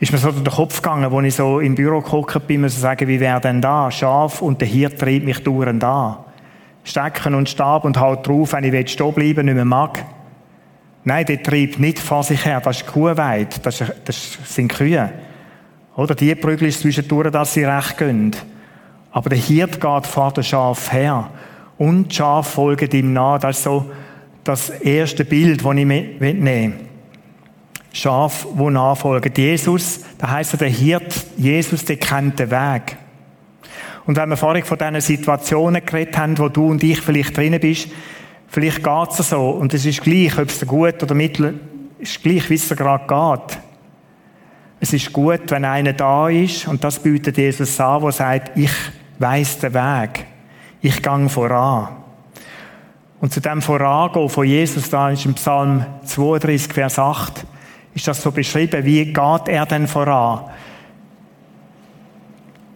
Ist 0.01 0.13
mir 0.13 0.19
so 0.19 0.31
durch 0.31 0.45
den 0.45 0.53
Kopf 0.53 0.81
gegangen, 0.81 1.11
wo 1.11 1.21
ich 1.21 1.35
so 1.35 1.59
im 1.59 1.75
Büro 1.75 2.01
geguckt 2.01 2.47
bin, 2.47 2.61
muss 2.61 2.75
ich 2.75 2.81
sagen, 2.81 3.09
wie 3.09 3.19
wäre 3.19 3.41
denn 3.41 3.61
da? 3.61 3.91
Schaf 3.91 4.43
und 4.43 4.61
der 4.61 4.69
Hirt 4.69 4.99
treibt 4.99 5.25
mich 5.25 5.43
durch 5.43 5.69
da. 5.79 6.25
Stecken 6.85 7.35
und 7.35 7.49
Stab 7.49 7.85
und 7.85 7.99
halt 7.99 8.27
drauf, 8.27 8.53
wenn 8.53 8.65
ich 8.65 8.91
stehen 8.91 9.13
bleiben 9.13 9.47
nicht 9.47 9.55
mehr 9.55 9.65
mag. 9.65 10.05
Nein, 11.05 11.27
der 11.27 11.43
treibt 11.43 11.81
nicht 11.81 11.99
vor 11.99 12.23
sich 12.23 12.45
her. 12.45 12.61
Das 12.61 12.81
ist 12.81 12.87
Kuhweide. 12.87 13.57
Das, 13.63 13.83
das 14.05 14.39
sind 14.45 14.73
Kühe. 14.73 15.11
Oder 15.97 16.15
die 16.15 16.35
prügeln 16.35 16.71
zwischendurch, 16.71 17.31
dass 17.31 17.55
sie 17.55 17.65
recht 17.65 17.99
gehen. 17.99 18.37
Aber 19.11 19.31
der 19.31 19.39
Hirt 19.39 19.81
geht 19.81 20.07
vor 20.07 20.33
dem 20.33 20.45
Schaf 20.45 20.93
her. 20.93 21.29
Und 21.77 22.09
die 22.09 22.15
Schafe 22.15 22.51
folgen 22.51 22.91
ihm 22.93 23.13
nach. 23.13 23.39
Das 23.41 23.57
ist 23.57 23.65
so 23.65 23.91
das 24.45 24.71
erste 24.71 25.25
Bild, 25.25 25.65
das 25.65 25.77
ich 25.77 25.87
mitnehme. 25.87 26.88
Schaf, 27.93 28.47
wo 28.53 28.71
nachfolgen. 28.71 29.33
Jesus, 29.35 30.01
da 30.19 30.31
heißt 30.31 30.61
der 30.61 30.69
Hirt, 30.69 31.27
Jesus, 31.37 31.85
der 31.85 31.97
kennt 31.97 32.39
den 32.39 32.51
Weg. 32.51 32.97
Und 34.07 34.17
wenn 34.17 34.31
wir 34.31 34.37
vorhin 34.37 34.65
von 34.65 34.79
diesen 34.79 35.01
Situationen 35.01 35.85
geredet 35.85 36.17
haben, 36.17 36.39
wo 36.39 36.49
du 36.49 36.69
und 36.69 36.83
ich 36.83 37.01
vielleicht 37.01 37.37
drinnen 37.37 37.61
bist, 37.61 37.89
vielleicht 38.49 38.83
geht 38.83 39.11
es 39.11 39.29
so. 39.29 39.51
Und 39.51 39.75
es 39.75 39.85
ist 39.85 40.03
gleich, 40.03 40.39
ob 40.39 40.49
es 40.49 40.61
dir 40.61 40.67
gut 40.67 41.03
oder 41.03 41.15
mittel, 41.15 41.61
ist 41.99 42.23
gleich, 42.23 42.49
wie 42.49 42.55
es 42.55 42.69
gerade 42.69 43.07
geht. 43.07 43.59
Es 44.81 44.93
ist 44.93 45.13
gut, 45.13 45.51
wenn 45.51 45.65
einer 45.65 45.93
da 45.93 46.29
ist, 46.29 46.69
und 46.69 46.85
das 46.85 47.01
bietet 47.01 47.37
Jesus 47.37 47.81
an, 47.81 48.01
der 48.01 48.13
sagt, 48.13 48.57
ich 48.57 48.71
weiß 49.19 49.59
den 49.59 49.75
Weg. 49.75 50.25
Ich 50.81 51.03
gang 51.03 51.31
voran. 51.31 51.89
Und 53.21 53.33
zu 53.33 53.41
dem 53.41 53.61
Vorangehen 53.61 54.29
von 54.29 54.47
Jesus, 54.47 54.91
da 54.91 55.11
ist 55.11 55.27
im 55.27 55.35
Psalm 55.35 55.85
32, 56.05 56.73
Vers 56.73 56.99
8, 56.99 57.45
ist 57.99 58.07
das 58.07 58.23
so 58.23 58.31
beschrieben, 58.31 58.85
wie 58.85 59.05
geht 59.05 59.49
er 59.49 59.67
denn 59.67 59.89
voran? 59.89 60.45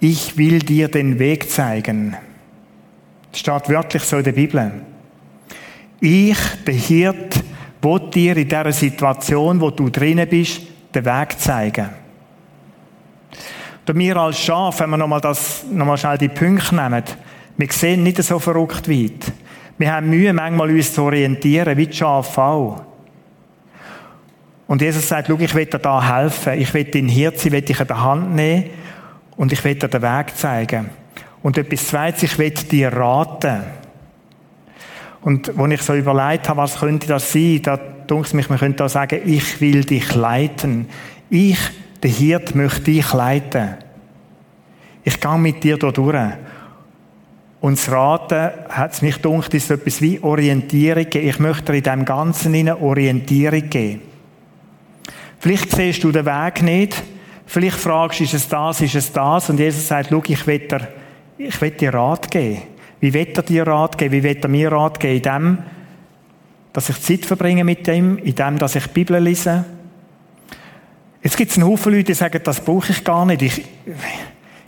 Ich 0.01 0.37
will 0.37 0.59
dir 0.59 0.89
den 0.89 1.19
Weg 1.19 1.49
zeigen. 1.49 2.17
Das 3.31 3.41
steht 3.41 3.69
wörtlich 3.69 4.03
so 4.03 4.19
in 4.19 4.25
der 4.25 4.33
Bibel. 4.33 4.73
Ich, 6.01 6.39
der 6.67 6.75
Hirt, 6.75 7.41
will 7.81 8.01
dir 8.13 8.37
in 8.37 8.49
dieser 8.49 8.73
Situation, 8.73 9.61
wo 9.61 9.71
du 9.71 9.91
drinnen 9.91 10.29
bist, 10.29 10.63
den 10.93 11.05
Weg 11.05 11.39
zeigen. 11.39 11.91
Und 13.87 13.99
wir 13.99 14.17
als 14.17 14.39
Schaf, 14.39 14.81
wenn 14.81 14.91
wir 14.91 14.97
nochmal 14.97 15.21
das, 15.21 15.65
nochmal 15.71 15.99
schnell 15.99 16.19
die 16.19 16.29
Punkte 16.29 16.75
nehmen, 16.75 17.05
wir 17.57 17.69
sehen 17.71 18.03
nicht 18.03 18.21
so 18.23 18.41
verrückt 18.41 18.89
weit. 18.89 19.33
Wir 19.79 19.93
haben 19.93 20.11
Mühe, 20.11 20.33
manchmal 20.33 20.71
uns 20.71 20.93
zu 20.93 21.03
orientieren, 21.03 21.77
wie 21.77 21.87
die 21.87 21.97
Schafe 21.97 22.43
auch. 22.43 22.92
Und 24.73 24.81
Jesus 24.81 25.07
sagt, 25.07 25.29
schau, 25.29 25.37
ich 25.39 25.55
will 25.55 25.67
dir 25.67 25.79
da 25.79 26.03
helfen. 26.17 26.55
Ich 26.55 26.73
will 26.73 26.85
dein 26.85 27.07
Hirn, 27.07 27.35
will 27.45 27.61
dich 27.61 27.79
an 27.79 27.87
der 27.89 28.03
Hand 28.03 28.35
nehmen 28.35 28.71
und 29.37 29.53
ich 29.53 29.63
will 29.65 29.75
dir 29.75 29.87
den 29.87 30.01
Weg 30.01 30.35
zeigen. 30.35 30.89
Und 31.43 31.59
etwas 31.59 31.89
Zweites, 31.89 32.23
ich 32.23 32.39
will 32.39 32.53
dir 32.53 32.91
raten. 32.91 33.65
Und 35.21 35.53
wenn 35.59 35.73
ich 35.73 35.83
so 35.83 35.95
überlegt 35.95 36.49
habe, 36.49 36.63
was 36.63 36.81
könnte 36.81 37.07
das 37.07 37.31
sein, 37.31 37.61
da 37.61 37.79
ich 38.19 38.33
mich, 38.33 38.49
man 38.49 38.59
könnte 38.59 38.79
da 38.79 38.89
sagen, 38.89 39.21
ich 39.27 39.61
will 39.61 39.85
dich 39.85 40.15
leiten. 40.15 40.87
Ich, 41.29 41.59
der 42.03 42.11
Hirt, 42.11 42.55
möchte 42.55 42.81
dich 42.81 43.13
leiten. 43.13 43.75
Ich 45.05 45.21
gehe 45.21 45.37
mit 45.37 45.63
dir 45.63 45.77
da 45.77 45.91
durch. 45.91 46.33
Und 47.61 47.77
das 47.77 47.93
Raten 47.93 48.53
hat 48.71 48.95
es 48.95 49.03
mich 49.03 49.21
gedacht, 49.21 49.53
ist 49.53 49.71
etwas 49.71 50.01
wie 50.01 50.19
Orientierung. 50.21 51.09
Ich 51.13 51.39
möchte 51.41 51.73
dir 51.73 51.77
in 51.77 51.85
dem 51.85 52.05
Ganzen 52.07 52.55
eine 52.55 52.81
Orientierung 52.81 53.69
geben. 53.69 54.12
Vielleicht 55.43 55.73
siehst 55.75 56.05
du 56.05 56.13
den 56.13 56.25
Weg 56.25 56.63
nicht. 56.63 57.03
Vielleicht 57.47 57.77
fragst 57.77 58.21
du, 58.21 58.25
ist 58.25 58.35
es 58.35 58.47
das, 58.47 58.81
ist 58.81 58.95
es 58.95 59.11
das? 59.11 59.51
Und 59.51 59.59
Jesus 59.59 59.89
sagt, 59.89 60.11
schau, 60.11 60.23
ich 60.25 60.47
will 60.47 60.61
dir, 60.61 60.87
ich 61.37 61.61
will 61.61 61.73
dir 61.73 61.93
Rat 61.93 62.31
geben. 62.31 62.63
Wie 63.01 63.13
will 63.13 63.27
er 63.35 63.43
dir 63.43 63.67
Rat 63.67 63.99
geben? 63.99 64.13
Wie 64.13 64.23
will 64.23 64.39
er 64.41 64.49
mir 64.49 64.71
Rat 64.71 65.01
geben? 65.01 65.17
In 65.17 65.23
dem, 65.23 65.59
dass 66.73 66.91
ich 66.91 67.03
Zeit 67.03 67.27
verbringe 67.27 67.65
mit 67.65 67.89
ihm, 67.89 68.19
in 68.19 68.37
dem, 68.37 68.57
dass 68.57 68.77
ich 68.77 68.85
die 68.85 68.93
Bibel 68.93 69.21
lese. 69.21 69.65
Jetzt 71.25 71.37
gibt 71.37 71.51
es 71.51 71.59
einen 71.59 71.67
Haufen 71.67 71.93
Leute, 71.93 72.05
die 72.05 72.15
sagen, 72.15 72.41
das 72.45 72.61
brauche 72.61 72.93
ich 72.93 73.03
gar 73.03 73.27
nicht. 73.27 73.43
Ich, 73.43 73.65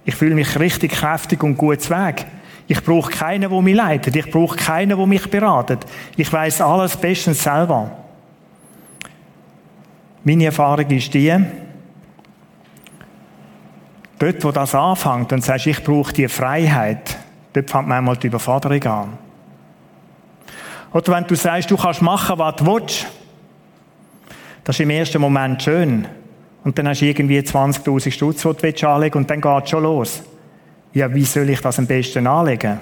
ich 0.05 0.15
fühle 0.17 0.35
mich 0.35 0.59
richtig 0.59 0.91
kräftig 0.91 1.41
und 1.45 1.57
gut 1.57 1.89
Weg. 1.89 2.27
Ich 2.67 2.83
brauche 2.83 3.13
keinen, 3.13 3.49
der 3.49 3.63
mich 3.63 3.77
leitet. 3.77 4.17
Ich 4.17 4.29
brauche 4.29 4.57
keinen, 4.57 4.97
der 4.97 5.07
mich 5.07 5.31
beratet. 5.31 5.87
Ich 6.17 6.33
weiß 6.33 6.63
alles 6.63 6.97
bestens 6.97 7.45
selber. 7.45 8.04
Meine 10.25 10.47
Erfahrung 10.47 10.91
ist 10.91 11.13
die, 11.13 11.35
dort, 14.19 14.45
wo 14.45 14.51
das 14.53 14.75
anfängt 14.75 15.33
und 15.33 15.45
sagst, 15.45 15.67
ich 15.67 15.85
brauche 15.85 16.15
die 16.15 16.29
Freiheit, 16.29 17.19
dort 17.53 17.71
fängt 17.71 17.89
manchmal 17.89 18.17
die 18.17 18.29
Überforderung 18.29 18.83
an. 18.85 19.19
Oder 20.95 21.13
wenn 21.15 21.27
du 21.27 21.35
sagst, 21.35 21.71
du 21.71 21.77
kannst 21.77 22.01
machen, 22.01 22.39
was 22.39 22.57
du 22.57 22.67
willst, 22.67 23.07
das 24.63 24.77
ist 24.77 24.81
im 24.81 24.91
ersten 24.91 25.21
Moment 25.21 25.63
schön. 25.63 26.07
Und 26.63 26.79
dann 26.79 26.89
hast 26.89 27.03
du 27.03 27.05
irgendwie 27.05 27.39
20.000 27.41 28.11
Stutz, 28.11 28.47
die 28.63 28.73
du 28.73 28.89
anlegen 28.89 29.19
und 29.19 29.29
dann 29.29 29.43
geht 29.43 29.65
es 29.65 29.71
schon 29.71 29.83
los. 29.83 30.23
Ja, 30.95 31.13
wie 31.13 31.25
soll 31.25 31.51
ich 31.51 31.61
das 31.61 31.79
am 31.79 31.87
besten 31.87 32.27
anlegen? 32.27 32.81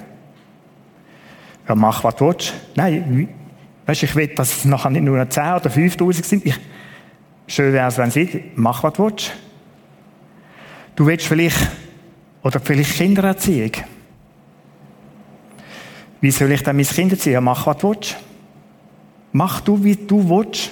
Ja, 1.68 1.74
mach, 1.74 2.05
was 2.05 2.14
du 2.14 2.26
willst. 2.28 2.55
Nein, 2.76 3.28
weißt, 3.87 4.05
ich 4.05 4.14
will, 4.14 4.28
dass 4.28 4.59
es 4.59 4.64
nachher 4.64 4.90
nicht 4.90 5.02
nur 5.02 5.18
10.000 5.18 5.57
oder 5.57 5.70
5.000 5.70 6.24
sind. 6.24 6.46
Ich, 6.46 6.61
schön 7.52 7.72
wäre 7.72 7.88
es, 7.88 7.98
wenn 7.98 8.10
sie, 8.10 8.44
mach, 8.56 8.82
was 8.82 8.94
du 8.94 9.04
willst. 9.04 9.32
Du 10.96 11.06
willst 11.06 11.26
vielleicht, 11.26 11.58
oder 12.42 12.60
vielleicht 12.60 12.94
Kindererziehung. 12.94 13.72
Wie 16.20 16.30
soll 16.30 16.52
ich 16.52 16.62
dann 16.62 16.76
mein 16.76 16.86
Kind 16.86 17.12
erziehen? 17.12 17.42
Mach, 17.44 17.66
was 17.66 17.76
du 17.78 17.90
willst. 17.90 18.16
Mach 19.32 19.60
du, 19.60 19.82
wie 19.82 19.96
du 19.96 20.28
willst. 20.28 20.70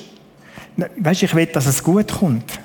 Weißt, 0.99 1.23
ich 1.23 1.35
will, 1.35 1.47
dass 1.47 1.67
es 1.67 1.83
gut 1.83 2.13
kommt. 2.13 2.61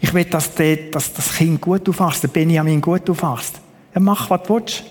Ich 0.00 0.12
will, 0.14 0.24
dass, 0.24 0.54
der, 0.54 0.76
dass 0.90 1.12
das 1.12 1.34
Kind 1.36 1.60
gut 1.60 1.88
aufwachst, 1.88 2.22
der 2.22 2.28
Benjamin 2.28 2.80
gut 2.80 3.08
aufwachst. 3.08 3.60
Ja, 3.94 4.00
mach, 4.00 4.30
was 4.30 4.42
du 4.44 4.54
willst. 4.54 4.84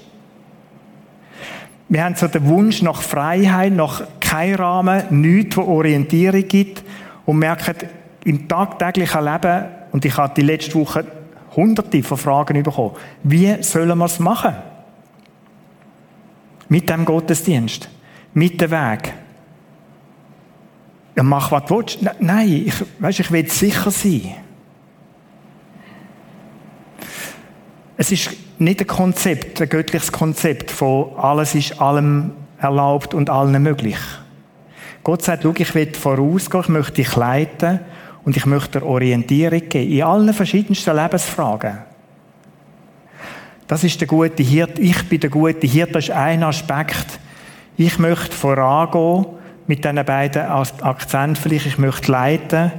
Wir 1.89 2.05
haben 2.05 2.15
so 2.15 2.27
den 2.27 2.45
Wunsch 2.45 2.81
nach 2.81 3.01
Freiheit, 3.01 3.73
nach 3.73 4.03
kein 4.19 4.55
Rahmen, 4.55 5.21
nichts, 5.21 5.57
wo 5.57 5.63
Orientierung 5.63 6.47
gibt 6.47 6.83
und 7.25 7.39
merken, 7.39 7.75
im 8.23 8.47
tagtäglichen 8.47 9.23
Leben, 9.23 9.65
und 9.91 10.05
ich 10.05 10.15
habe 10.17 10.33
die 10.35 10.41
letzte 10.41 10.75
Woche 10.75 11.05
hunderte 11.55 12.03
von 12.03 12.17
Fragen 12.17 12.63
bekommen, 12.63 12.95
wie 13.23 13.61
sollen 13.61 13.97
wir 13.97 14.05
es 14.05 14.19
machen? 14.19 14.55
Mit 16.69 16.89
dem 16.89 17.03
Gottesdienst, 17.03 17.89
mit 18.33 18.61
dem 18.61 18.71
Weg. 18.71 19.13
Ja, 21.15 21.23
mach, 21.23 21.51
was 21.51 21.65
du 21.65 21.77
willst. 21.77 21.99
Nein, 22.19 22.63
ich, 22.67 22.73
weißt, 22.99 23.19
ich 23.19 23.31
will 23.31 23.49
sicher 23.49 23.91
sein. 23.91 24.35
Es 27.97 28.11
ist 28.11 28.31
nicht 28.57 28.79
ein 28.79 28.87
Konzept, 28.87 29.61
ein 29.61 29.67
göttliches 29.67 30.11
Konzept 30.11 30.71
von 30.71 31.15
alles 31.17 31.53
ist 31.53 31.81
allem 31.81 32.31
erlaubt 32.57 33.13
und 33.13 33.29
allen 33.29 33.61
möglich. 33.61 33.99
Gott 35.03 35.23
sagt, 35.23 35.43
schau, 35.43 35.53
ich 35.57 35.75
will 35.75 35.93
vorausgehen, 35.93 36.63
ich 36.63 36.69
möchte 36.69 36.93
dich 36.93 37.15
leiten 37.15 37.81
und 38.23 38.37
ich 38.37 38.45
möchte 38.45 38.79
dir 38.79 38.85
Orientierung 38.85 39.67
geben 39.67 39.91
in 39.91 40.03
allen 40.03 40.33
verschiedensten 40.33 40.95
Lebensfragen. 40.95 41.79
Das 43.67 43.83
ist 43.83 43.99
der 44.01 44.07
gute 44.07 44.43
Hirt. 44.43 44.79
Ich 44.79 45.07
bin 45.07 45.19
der 45.19 45.29
gute 45.29 45.65
Hirt. 45.65 45.95
Das 45.95 46.05
ist 46.05 46.11
ein 46.11 46.43
Aspekt. 46.43 47.19
Ich 47.77 47.97
möchte 47.99 48.35
vorangehen 48.35 49.25
mit 49.65 49.83
diesen 49.83 50.05
beiden 50.05 50.41
Akzenten 50.41 51.37
vielleicht. 51.37 51.67
Ich 51.67 51.77
möchte 51.77 52.11
leiten 52.11 52.71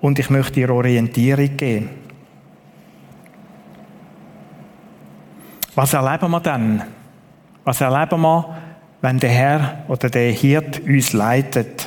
und 0.00 0.18
ich 0.18 0.28
möchte 0.28 0.54
dir 0.54 0.70
Orientierung 0.70 1.56
geben. 1.56 1.90
Was 5.76 5.92
erleben 5.92 6.30
wir 6.30 6.40
dann? 6.40 6.82
Was 7.64 7.80
erleben 7.80 8.20
wir, 8.22 8.56
wenn 9.02 9.18
der 9.20 9.30
Herr 9.30 9.84
oder 9.88 10.10
der 10.10 10.32
Hirt 10.32 10.80
uns 10.80 11.12
leitet? 11.12 11.86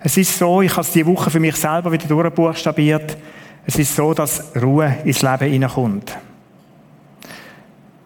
Es 0.00 0.16
ist 0.16 0.38
so, 0.38 0.62
ich 0.62 0.70
habe 0.72 0.82
es 0.82 0.92
diese 0.92 1.06
Woche 1.06 1.30
für 1.30 1.40
mich 1.40 1.56
selber 1.56 1.90
wieder 1.90 2.06
durchbuchstabiert, 2.06 3.16
es 3.66 3.78
ist 3.78 3.94
so, 3.94 4.14
dass 4.14 4.52
Ruhe 4.56 4.96
ins 5.04 5.22
Leben 5.22 5.50
hineinkommt. 5.50 6.16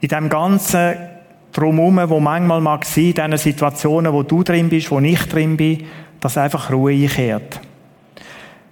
In 0.01 0.09
dem 0.09 0.29
ganzen 0.29 0.97
Drumherum, 1.53 2.01
wo 2.09 2.19
manchmal 2.19 2.61
mag 2.61 2.85
sein, 2.85 3.05
in 3.05 3.13
diesen 3.13 3.39
Situationen, 3.39 4.13
wo 4.13 4.23
du 4.23 4.43
drin 4.43 4.69
bist, 4.69 4.91
wo 4.91 4.99
ich 5.01 5.23
drin 5.29 5.57
bin, 5.57 5.85
dass 6.19 6.39
einfach 6.39 6.73
Ruhe 6.73 6.93
einkehrt. 6.93 7.61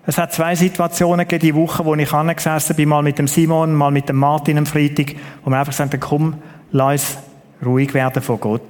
Es 0.06 0.16
hat 0.16 0.33
zwei 0.33 0.54
Situationen 0.54 1.28
gegeben, 1.28 1.54
die 1.54 1.54
Woche, 1.54 1.85
wo 1.85 1.94
ich 1.94 2.12
angesessen 2.12 2.74
bin, 2.74 2.88
mal 2.88 3.02
mit 3.02 3.18
dem 3.18 3.28
Simon, 3.28 3.74
mal 3.74 3.90
mit 3.90 4.09
dem 4.09 4.16
Martin 4.16 4.59
am 4.59 4.66
Freitag, 4.66 5.14
wo 5.44 5.50
wir 5.50 5.59
einfach 5.59 5.72
gesagt 5.72 5.92
haben, 5.92 6.00
komm, 6.00 6.35
lass 6.72 6.92
uns 6.92 7.18
ruhig 7.64 7.92
werden 7.92 8.22
von 8.22 8.40
Gott. 8.40 8.69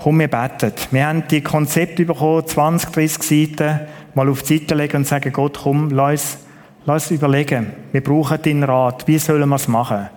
Komm, 0.00 0.20
wir 0.20 0.28
beten. 0.28 0.72
Wir 0.92 1.06
haben 1.06 1.24
die 1.28 1.40
Konzepte 1.40 2.04
bekommen, 2.04 2.46
20, 2.46 2.90
30 2.90 3.22
Seiten, 3.22 3.80
mal 4.14 4.28
auf 4.28 4.42
die 4.42 4.58
Seite 4.58 4.74
legen 4.76 4.98
und 4.98 5.06
sagen, 5.06 5.32
Gott, 5.32 5.58
komm, 5.62 5.90
lass 5.90 6.38
uns, 6.86 7.10
überlegen. 7.10 7.72
Wir 7.90 8.02
brauchen 8.02 8.40
deinen 8.40 8.62
Rat. 8.62 9.08
Wie 9.08 9.18
sollen 9.18 9.48
wir 9.48 9.56
es 9.56 9.66
machen? 9.66 10.08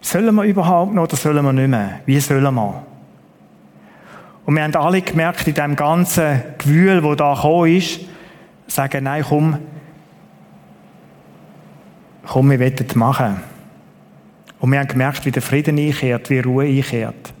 Sollen 0.00 0.34
wir 0.34 0.42
überhaupt 0.42 0.92
noch 0.92 1.04
oder 1.04 1.16
sollen 1.16 1.44
wir 1.44 1.52
nicht 1.52 1.68
mehr? 1.68 2.00
Wie 2.06 2.18
sollen 2.18 2.54
wir? 2.54 2.82
Und 4.44 4.54
wir 4.56 4.62
haben 4.64 4.74
alle 4.74 5.00
gemerkt, 5.00 5.46
in 5.46 5.54
dem 5.54 5.76
ganzen 5.76 6.42
Gewühl, 6.58 7.02
wo 7.02 7.14
da 7.14 7.34
gekommen 7.34 7.76
ist, 7.76 8.00
sagen, 8.66 9.04
nein, 9.04 9.24
komm, 9.26 9.58
komm, 12.26 12.50
wir 12.50 12.60
wollen 12.60 12.74
es 12.86 12.94
machen. 12.94 13.36
Und 14.58 14.72
wir 14.72 14.80
haben 14.80 14.88
gemerkt, 14.88 15.24
wie 15.24 15.30
der 15.30 15.42
Frieden 15.42 15.78
einkehrt, 15.78 16.28
wie 16.30 16.40
Ruhe 16.40 16.64
einkehrt. 16.64 17.32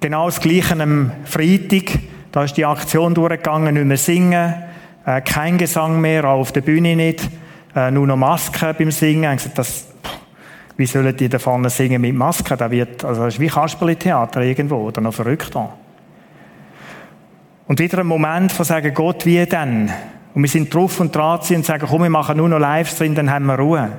Genau 0.00 0.26
das 0.26 0.40
Gleiche 0.40 0.80
am 0.80 1.12
Freitag, 1.24 1.98
da 2.32 2.44
ist 2.44 2.56
die 2.56 2.64
Aktion 2.64 3.14
durchgegangen, 3.14 3.74
nicht 3.74 3.86
mehr 3.86 3.96
singen, 3.96 4.54
äh, 5.06 5.20
kein 5.22 5.58
Gesang 5.58 6.00
mehr, 6.00 6.24
auch 6.24 6.40
auf 6.40 6.52
der 6.52 6.60
Bühne 6.60 6.96
nicht, 6.96 7.28
äh, 7.74 7.90
nur 7.90 8.06
noch 8.06 8.16
Masken 8.16 8.74
beim 8.78 8.90
Singen. 8.90 9.32
Ich 9.32 9.42
gesagt, 9.42 9.58
das, 9.58 9.86
Wie 10.76 10.86
sollen 10.86 11.16
die 11.16 11.28
da 11.28 11.38
vorne 11.38 11.70
singen 11.70 12.02
mit 12.02 12.14
Maske? 12.14 12.56
Da 12.56 12.70
wird, 12.70 13.02
also 13.04 13.24
das 13.24 13.34
ist 13.34 13.40
wie 13.40 13.46
Kasperli-Theater 13.46 14.42
irgendwo 14.42 14.76
oder 14.76 15.00
noch 15.00 15.14
verrückter. 15.14 15.72
Und 17.66 17.80
wieder 17.80 17.98
ein 17.98 18.06
Moment 18.06 18.52
von 18.52 18.64
sagen, 18.64 18.92
Gott, 18.92 19.24
wie 19.24 19.44
denn? 19.46 19.90
Und 20.34 20.42
wir 20.42 20.50
sind 20.50 20.72
drauf 20.72 21.00
und 21.00 21.16
dran 21.16 21.40
und 21.48 21.64
sagen, 21.64 21.86
komm, 21.88 22.02
wir 22.02 22.10
machen 22.10 22.36
nur 22.36 22.48
noch 22.48 22.58
Livestream, 22.58 23.14
dann 23.14 23.30
haben 23.30 23.46
wir 23.46 23.58
Ruhe. 23.58 23.90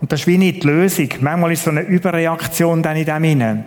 Und 0.00 0.12
das 0.12 0.20
ist 0.20 0.26
wie 0.28 0.38
nicht 0.38 0.62
die 0.62 0.68
Lösung. 0.68 1.08
Manchmal 1.20 1.52
ist 1.52 1.64
so 1.64 1.70
eine 1.70 1.80
Überreaktion 1.80 2.80
dann 2.80 2.96
in 2.96 3.04
dem 3.04 3.24
hinein. 3.24 3.64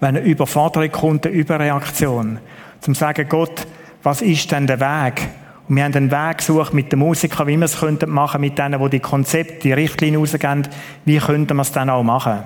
Wenn 0.00 0.16
eine 0.16 0.20
Überforderung 0.20 0.90
kommt, 0.90 1.26
eine 1.26 1.36
Überreaktion. 1.36 2.38
Zum 2.80 2.94
sagen, 2.94 3.28
Gott, 3.28 3.66
was 4.02 4.22
ist 4.22 4.50
denn 4.50 4.66
der 4.66 4.80
Weg? 4.80 5.28
Und 5.68 5.76
wir 5.76 5.84
haben 5.84 5.94
einen 5.94 6.10
Weg 6.10 6.38
gesucht 6.38 6.74
mit 6.74 6.90
den 6.90 6.98
Musikern, 6.98 7.46
wie 7.46 7.56
wir 7.56 7.66
es 7.66 7.78
könnten 7.78 8.10
machen, 8.10 8.40
mit 8.40 8.58
denen, 8.58 8.82
die 8.82 8.90
die 8.90 9.00
Konzepte, 9.00 9.58
die 9.60 9.72
Richtlinien 9.72 10.20
rausgeben, 10.20 10.66
wie 11.04 11.18
könnten 11.18 11.56
wir 11.56 11.62
es 11.62 11.70
dann 11.72 11.90
auch 11.90 12.02
machen? 12.02 12.40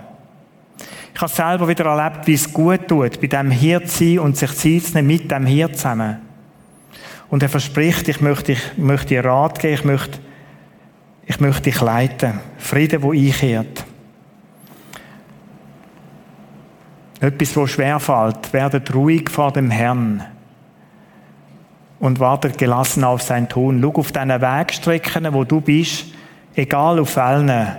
Ich 1.15 1.21
habe 1.21 1.33
selber 1.33 1.69
wieder 1.69 1.87
erlebt, 1.87 2.27
wie 2.27 2.35
es 2.35 2.53
gut 2.53 2.89
tut, 2.89 3.21
bei 3.21 3.29
dem 3.29 3.51
hier 3.51 3.85
zu 3.87 4.05
sein 4.05 4.19
und 4.19 4.37
sich 4.37 4.51
Zeit 4.53 4.83
zu 4.83 4.95
nehmen, 4.95 5.07
mit 5.07 5.31
dem 5.31 5.47
hier 5.47 5.73
zusammen. 5.73 6.17
Und 7.31 7.43
er 7.43 7.49
verspricht, 7.49 8.09
ich 8.09 8.21
möchte, 8.21 8.53
ich 8.53 8.77
möchte 8.77 9.09
dir 9.09 9.25
Rat 9.25 9.61
geben, 9.61 9.75
ich 9.75 9.85
möchte, 9.85 10.19
ich 11.27 11.41
möchte 11.41 11.63
dich 11.63 11.81
leiten. 11.81 12.41
Frieden, 12.59 13.03
wo 13.03 13.13
einkehrt. 13.13 13.84
Etwas, 17.21 17.57
wo 17.57 17.67
schwerfällt, 17.67 18.53
werdet 18.53 18.95
ruhig 18.95 19.31
vor 19.31 19.53
dem 19.53 19.71
Herrn 19.71 20.23
und 22.01 22.21
wartet 22.21 22.59
gelassen 22.59 23.05
auf 23.05 23.23
sein 23.23 23.49
Tun. 23.49 23.81
Schau 23.81 23.95
auf 23.95 24.13
deine 24.13 24.41
Wegstrecken, 24.41 25.33
wo 25.33 25.45
du 25.45 25.61
bist, 25.61 26.07
egal 26.55 26.99
auf 26.99 27.17
welchen. 27.17 27.77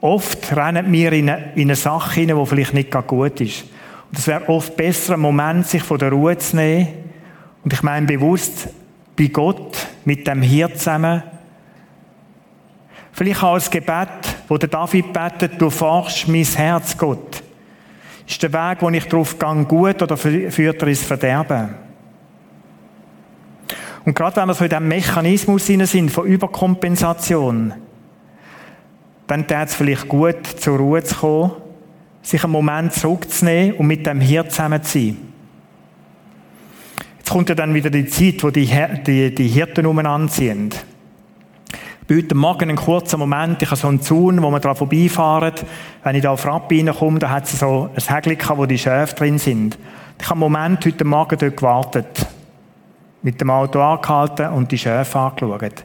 Oft 0.00 0.54
rennen 0.54 0.92
wir 0.92 1.12
in 1.12 1.28
eine, 1.28 1.52
in 1.54 1.62
eine 1.62 1.76
Sache 1.76 2.20
hinein, 2.20 2.38
die 2.38 2.46
vielleicht 2.46 2.74
nicht 2.74 2.92
gut 3.06 3.40
ist. 3.40 3.64
Und 4.10 4.18
es 4.18 4.26
wäre 4.26 4.48
oft 4.48 4.76
besser, 4.76 5.14
einen 5.14 5.22
Moment 5.22 5.66
sich 5.66 5.82
von 5.82 5.98
der 5.98 6.10
Ruhe 6.10 6.38
zu 6.38 6.56
nehmen. 6.56 6.88
Und 7.64 7.72
ich 7.72 7.82
meine 7.82 8.06
bewusst, 8.06 8.68
bei 9.16 9.26
Gott, 9.26 9.88
mit 10.04 10.26
dem 10.26 10.42
hier 10.42 10.72
zusammen. 10.74 11.22
Vielleicht 13.12 13.42
auch 13.42 13.54
als 13.54 13.70
Gebet, 13.70 14.08
wo 14.46 14.56
der 14.56 14.68
David 14.68 15.12
betet, 15.12 15.60
du 15.60 15.68
forschst 15.68 16.28
mein 16.28 16.44
Herz, 16.44 16.96
Gott. 16.96 17.42
Ist 18.28 18.42
der 18.42 18.52
Weg, 18.52 18.82
wo 18.82 18.90
ich 18.90 19.06
drauf 19.06 19.38
gehe, 19.38 19.64
gut 19.64 20.02
oder 20.02 20.16
führt 20.16 20.82
er 20.82 20.88
ins 20.88 21.02
Verderben? 21.02 21.70
Und 24.04 24.14
gerade 24.14 24.36
wenn 24.36 24.48
wir 24.48 24.54
so 24.54 24.64
in 24.64 24.70
diesem 24.70 24.88
Mechanismus 24.88 25.66
sind 25.66 26.10
von 26.10 26.26
Überkompensation, 26.26 27.72
dann 29.26 29.46
täte 29.46 29.64
es 29.64 29.74
vielleicht 29.74 30.08
gut, 30.08 30.46
zur 30.46 30.78
Ruhe 30.78 31.02
zu 31.02 31.14
kommen, 31.16 31.52
sich 32.22 32.44
einen 32.44 32.52
Moment 32.52 32.92
zurückzunehmen 32.92 33.76
und 33.76 33.86
mit 33.86 34.06
dem 34.06 34.20
hier 34.20 34.48
zusammen 34.48 34.82
zu 34.82 34.98
sein. 34.98 35.16
Jetzt 37.18 37.30
kommt 37.30 37.48
ja 37.48 37.54
dann 37.54 37.74
wieder 37.74 37.90
die 37.90 38.06
Zeit, 38.06 38.42
wo 38.42 38.50
die, 38.50 38.70
die, 39.06 39.34
die 39.34 39.48
Hirten 39.48 39.86
umeinander 39.86 40.32
sind. 40.32 40.76
Ich 42.10 42.16
heute 42.16 42.34
Morgen 42.34 42.70
einen 42.70 42.76
kurzen 42.76 43.18
Moment, 43.18 43.60
ich 43.60 43.68
habe 43.68 43.78
so 43.78 43.86
einen 43.86 44.00
Zaun, 44.00 44.42
wo 44.42 44.50
wir 44.50 44.60
dran 44.60 44.74
vorbeifahren. 44.74 45.52
Wenn 46.02 46.16
ich 46.16 46.22
da 46.22 46.30
auf 46.30 46.46
Rapp 46.46 46.72
reinkomme, 46.72 47.18
da 47.18 47.28
hat 47.28 47.44
es 47.44 47.58
so 47.58 47.90
ein 47.94 48.14
Hägel 48.14 48.38
wo 48.56 48.64
die 48.64 48.78
Schäfe 48.78 49.14
drin 49.14 49.36
sind. 49.36 49.76
Ich 50.18 50.24
habe 50.24 50.32
einen 50.32 50.40
Moment 50.40 50.86
heute 50.86 51.04
Morgen 51.04 51.36
dort 51.38 51.58
gewartet 51.58 52.26
mit 53.20 53.38
dem 53.38 53.50
Auto 53.50 53.82
angehalten 53.82 54.48
und 54.54 54.72
die 54.72 54.78
Schäfe 54.78 55.18
angeschaut. 55.18 55.84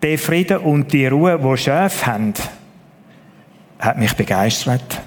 Der 0.00 0.18
Frieden 0.18 0.58
und 0.60 0.94
die 0.94 1.06
Ruhe, 1.06 1.42
wo 1.42 1.54
Schäfe 1.56 2.06
haben, 2.06 2.32
hat 3.80 3.98
mich 3.98 4.16
begeistert. 4.16 5.02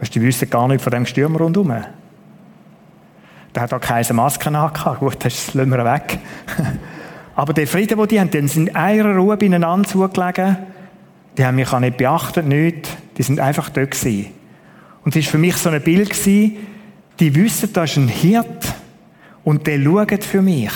Weißt, 0.00 0.12
die 0.16 0.20
wissen 0.20 0.50
gar 0.50 0.66
nicht 0.66 0.82
von 0.82 0.90
dem 0.90 1.06
Sturm 1.06 1.36
rundherum. 1.36 1.76
Der 3.54 3.62
hat 3.62 3.72
auch 3.72 3.80
keine 3.80 4.12
Maske 4.14 4.48
angehabt. 4.48 4.98
Gut, 4.98 5.24
das 5.24 5.54
lassen 5.54 5.70
wir 5.70 5.84
weg. 5.84 6.18
Aber 7.36 7.52
der 7.52 7.66
Frieden, 7.66 7.98
den 7.98 8.08
die 8.08 8.20
haben, 8.20 8.30
die 8.30 8.48
sind 8.48 8.68
in 8.68 8.76
einer 8.76 9.16
Ruhe 9.16 9.36
beieinander 9.36 9.88
zugelegen. 9.88 10.56
Die 11.38 11.44
haben 11.44 11.56
mich 11.56 11.72
auch 11.72 11.80
nicht 11.80 11.96
beachtet, 11.96 12.46
nichts. 12.46 12.90
Die 13.16 13.22
sind 13.22 13.40
einfach 13.40 13.70
dort 13.70 13.92
gewesen. 13.92 14.26
Und 15.04 15.16
es 15.16 15.24
war 15.26 15.32
für 15.32 15.38
mich 15.38 15.56
so 15.56 15.70
ein 15.70 15.80
Bild 15.80 16.10
gewesen, 16.10 16.56
die 17.18 17.34
wissen, 17.34 17.72
da 17.72 17.84
ist 17.84 17.96
ein 17.96 18.08
Hirt, 18.08 18.74
und 19.44 19.66
die 19.66 19.82
schauen 19.82 20.20
für 20.20 20.42
mich. 20.42 20.72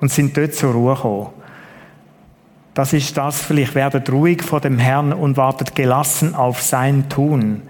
Und 0.00 0.10
sind 0.10 0.36
dort 0.36 0.54
zur 0.54 0.72
Ruhe 0.72 0.94
gekommen. 0.94 1.28
Das 2.74 2.92
ist 2.92 3.16
das, 3.16 3.42
vielleicht 3.42 3.74
werdet 3.74 4.10
ruhig 4.10 4.42
vor 4.42 4.60
dem 4.60 4.78
Herrn 4.78 5.12
und 5.12 5.36
wartet 5.36 5.74
gelassen 5.74 6.34
auf 6.34 6.62
sein 6.62 7.08
Tun. 7.08 7.62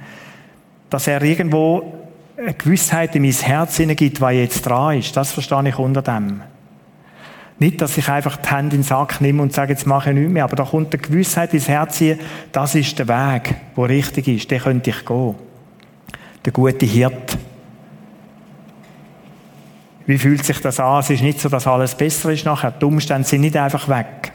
Dass 0.90 1.06
er 1.06 1.22
irgendwo 1.22 1.94
eine 2.36 2.54
Gewissheit 2.54 3.16
in 3.16 3.22
mein 3.22 3.32
Herz 3.32 3.76
hineingibt, 3.76 4.20
was 4.20 4.34
jetzt 4.34 4.62
dran 4.62 4.98
ist. 4.98 5.16
Das 5.16 5.32
verstehe 5.32 5.68
ich 5.68 5.78
unter 5.78 6.02
dem. 6.02 6.42
Nicht, 7.60 7.82
dass 7.82 7.98
ich 7.98 8.08
einfach 8.08 8.38
die 8.38 8.48
Hände 8.48 8.74
in 8.74 8.80
den 8.80 8.88
Sack 8.88 9.20
nehme 9.20 9.42
und 9.42 9.52
sage, 9.52 9.74
jetzt 9.74 9.86
mache 9.86 10.10
ich 10.10 10.16
nichts 10.16 10.32
mehr. 10.32 10.44
Aber 10.44 10.56
da 10.56 10.64
kommt 10.64 10.94
eine 10.94 11.02
Gewissheit 11.02 11.52
ins 11.52 11.68
Herz 11.68 11.98
hier, 11.98 12.18
das 12.52 12.74
ist 12.74 12.98
der 12.98 13.06
Weg, 13.06 13.54
der 13.76 13.88
richtig 13.88 14.28
ist. 14.28 14.50
Den 14.50 14.60
könnte 14.60 14.88
ich 14.88 15.04
gehen. 15.04 15.34
Der 16.42 16.52
gute 16.54 16.86
Hirt. 16.86 17.36
Wie 20.06 20.16
fühlt 20.16 20.42
sich 20.42 20.58
das 20.62 20.80
an? 20.80 21.00
Es 21.00 21.10
ist 21.10 21.22
nicht 21.22 21.38
so, 21.38 21.50
dass 21.50 21.66
alles 21.66 21.94
besser 21.94 22.32
ist 22.32 22.46
nachher. 22.46 22.70
Die 22.70 22.84
Umstände 22.86 23.28
sind 23.28 23.42
nicht 23.42 23.58
einfach 23.58 23.88
weg. 23.88 24.32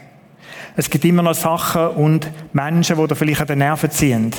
Es 0.76 0.88
gibt 0.88 1.04
immer 1.04 1.22
noch 1.22 1.34
Sachen 1.34 1.88
und 1.88 2.30
Menschen, 2.52 2.96
die 2.96 3.06
da 3.08 3.14
vielleicht 3.16 3.40
an 3.40 3.48
den 3.48 3.58
Nerven 3.58 3.90
ziehen. 3.90 4.30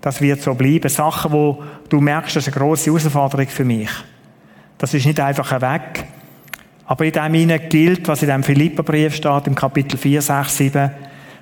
Das 0.00 0.20
wird 0.20 0.42
so 0.42 0.54
bleiben. 0.54 0.88
Sachen, 0.88 1.30
wo 1.30 1.62
du 1.88 2.00
merkst, 2.00 2.34
das 2.34 2.48
ist 2.48 2.52
eine 2.52 2.66
grosse 2.66 2.90
Herausforderung 2.90 3.46
für 3.46 3.64
mich. 3.64 3.90
Das 4.76 4.92
ist 4.92 5.06
nicht 5.06 5.20
einfach 5.20 5.60
weg. 5.60 6.04
Aber 6.86 7.04
in 7.04 7.12
dem 7.12 7.34
hinein 7.34 7.68
gilt, 7.68 8.06
was 8.08 8.22
in 8.22 8.28
dem 8.28 8.42
Philipperbrief 8.42 9.14
steht, 9.14 9.46
im 9.46 9.54
Kapitel 9.54 9.96
4, 9.96 10.20
6, 10.20 10.56
7, 10.56 10.90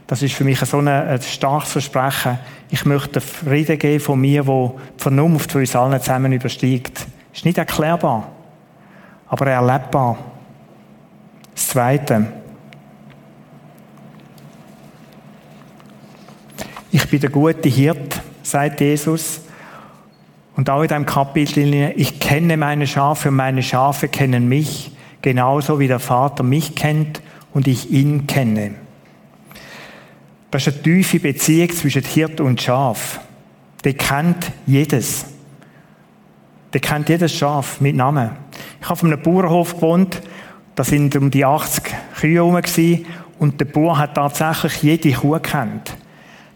das 0.06 0.22
ist 0.22 0.34
für 0.34 0.44
mich 0.44 0.58
so 0.60 0.78
ein, 0.78 0.88
ein 0.88 1.20
starkes 1.20 1.72
Versprechen. 1.72 2.38
Ich 2.70 2.84
möchte 2.84 3.20
Frieden 3.20 3.78
geben 3.78 4.00
von 4.00 4.20
mir, 4.20 4.46
wo 4.46 4.78
die 4.98 5.02
Vernunft 5.02 5.52
von 5.52 5.60
uns 5.60 5.74
allen 5.74 6.00
zusammen 6.00 6.32
übersteigt. 6.32 7.06
Ist 7.32 7.44
nicht 7.44 7.58
erklärbar 7.58 8.28
aber 9.32 9.46
erlebbar. 9.46 10.18
Das 11.54 11.68
Zweite. 11.68 12.26
Ich 16.90 17.08
bin 17.08 17.18
der 17.18 17.30
gute 17.30 17.66
Hirt, 17.70 18.20
sagt 18.42 18.82
Jesus. 18.82 19.40
Und 20.54 20.68
auch 20.68 20.82
in 20.82 20.88
diesem 20.88 21.06
Kapitel, 21.06 21.94
ich 21.96 22.20
kenne 22.20 22.58
meine 22.58 22.86
Schafe 22.86 23.30
und 23.30 23.36
meine 23.36 23.62
Schafe 23.62 24.08
kennen 24.08 24.50
mich, 24.50 24.91
genauso 25.22 25.78
wie 25.78 25.88
der 25.88 26.00
Vater 26.00 26.42
mich 26.42 26.74
kennt 26.74 27.22
und 27.54 27.66
ich 27.66 27.90
ihn 27.90 28.26
kenne. 28.26 28.72
Das 30.50 30.66
ist 30.66 30.74
eine 30.74 30.82
tiefe 30.82 31.18
Beziehung 31.18 31.70
zwischen 31.70 32.02
Hirt 32.02 32.40
und 32.40 32.60
Schaf. 32.60 33.20
Der 33.84 33.94
kennt 33.94 34.52
jedes. 34.66 35.24
Der 36.72 36.80
kennt 36.80 37.08
jedes 37.08 37.34
Schaf 37.34 37.80
mit 37.80 37.96
Namen. 37.96 38.30
Ich 38.80 38.84
habe 38.84 38.92
auf 38.92 39.04
einem 39.04 39.22
Bauernhof 39.22 39.76
gewohnt, 39.76 40.20
da 40.74 40.84
sind 40.84 41.14
um 41.16 41.30
die 41.30 41.44
80 41.44 41.84
Kühe 42.18 42.34
herum 42.34 42.60
und 43.38 43.60
der 43.60 43.64
Bauer 43.64 43.98
hat 43.98 44.14
tatsächlich 44.14 44.82
jede 44.82 45.12
Kuh 45.12 45.32
gekannt. 45.32 45.96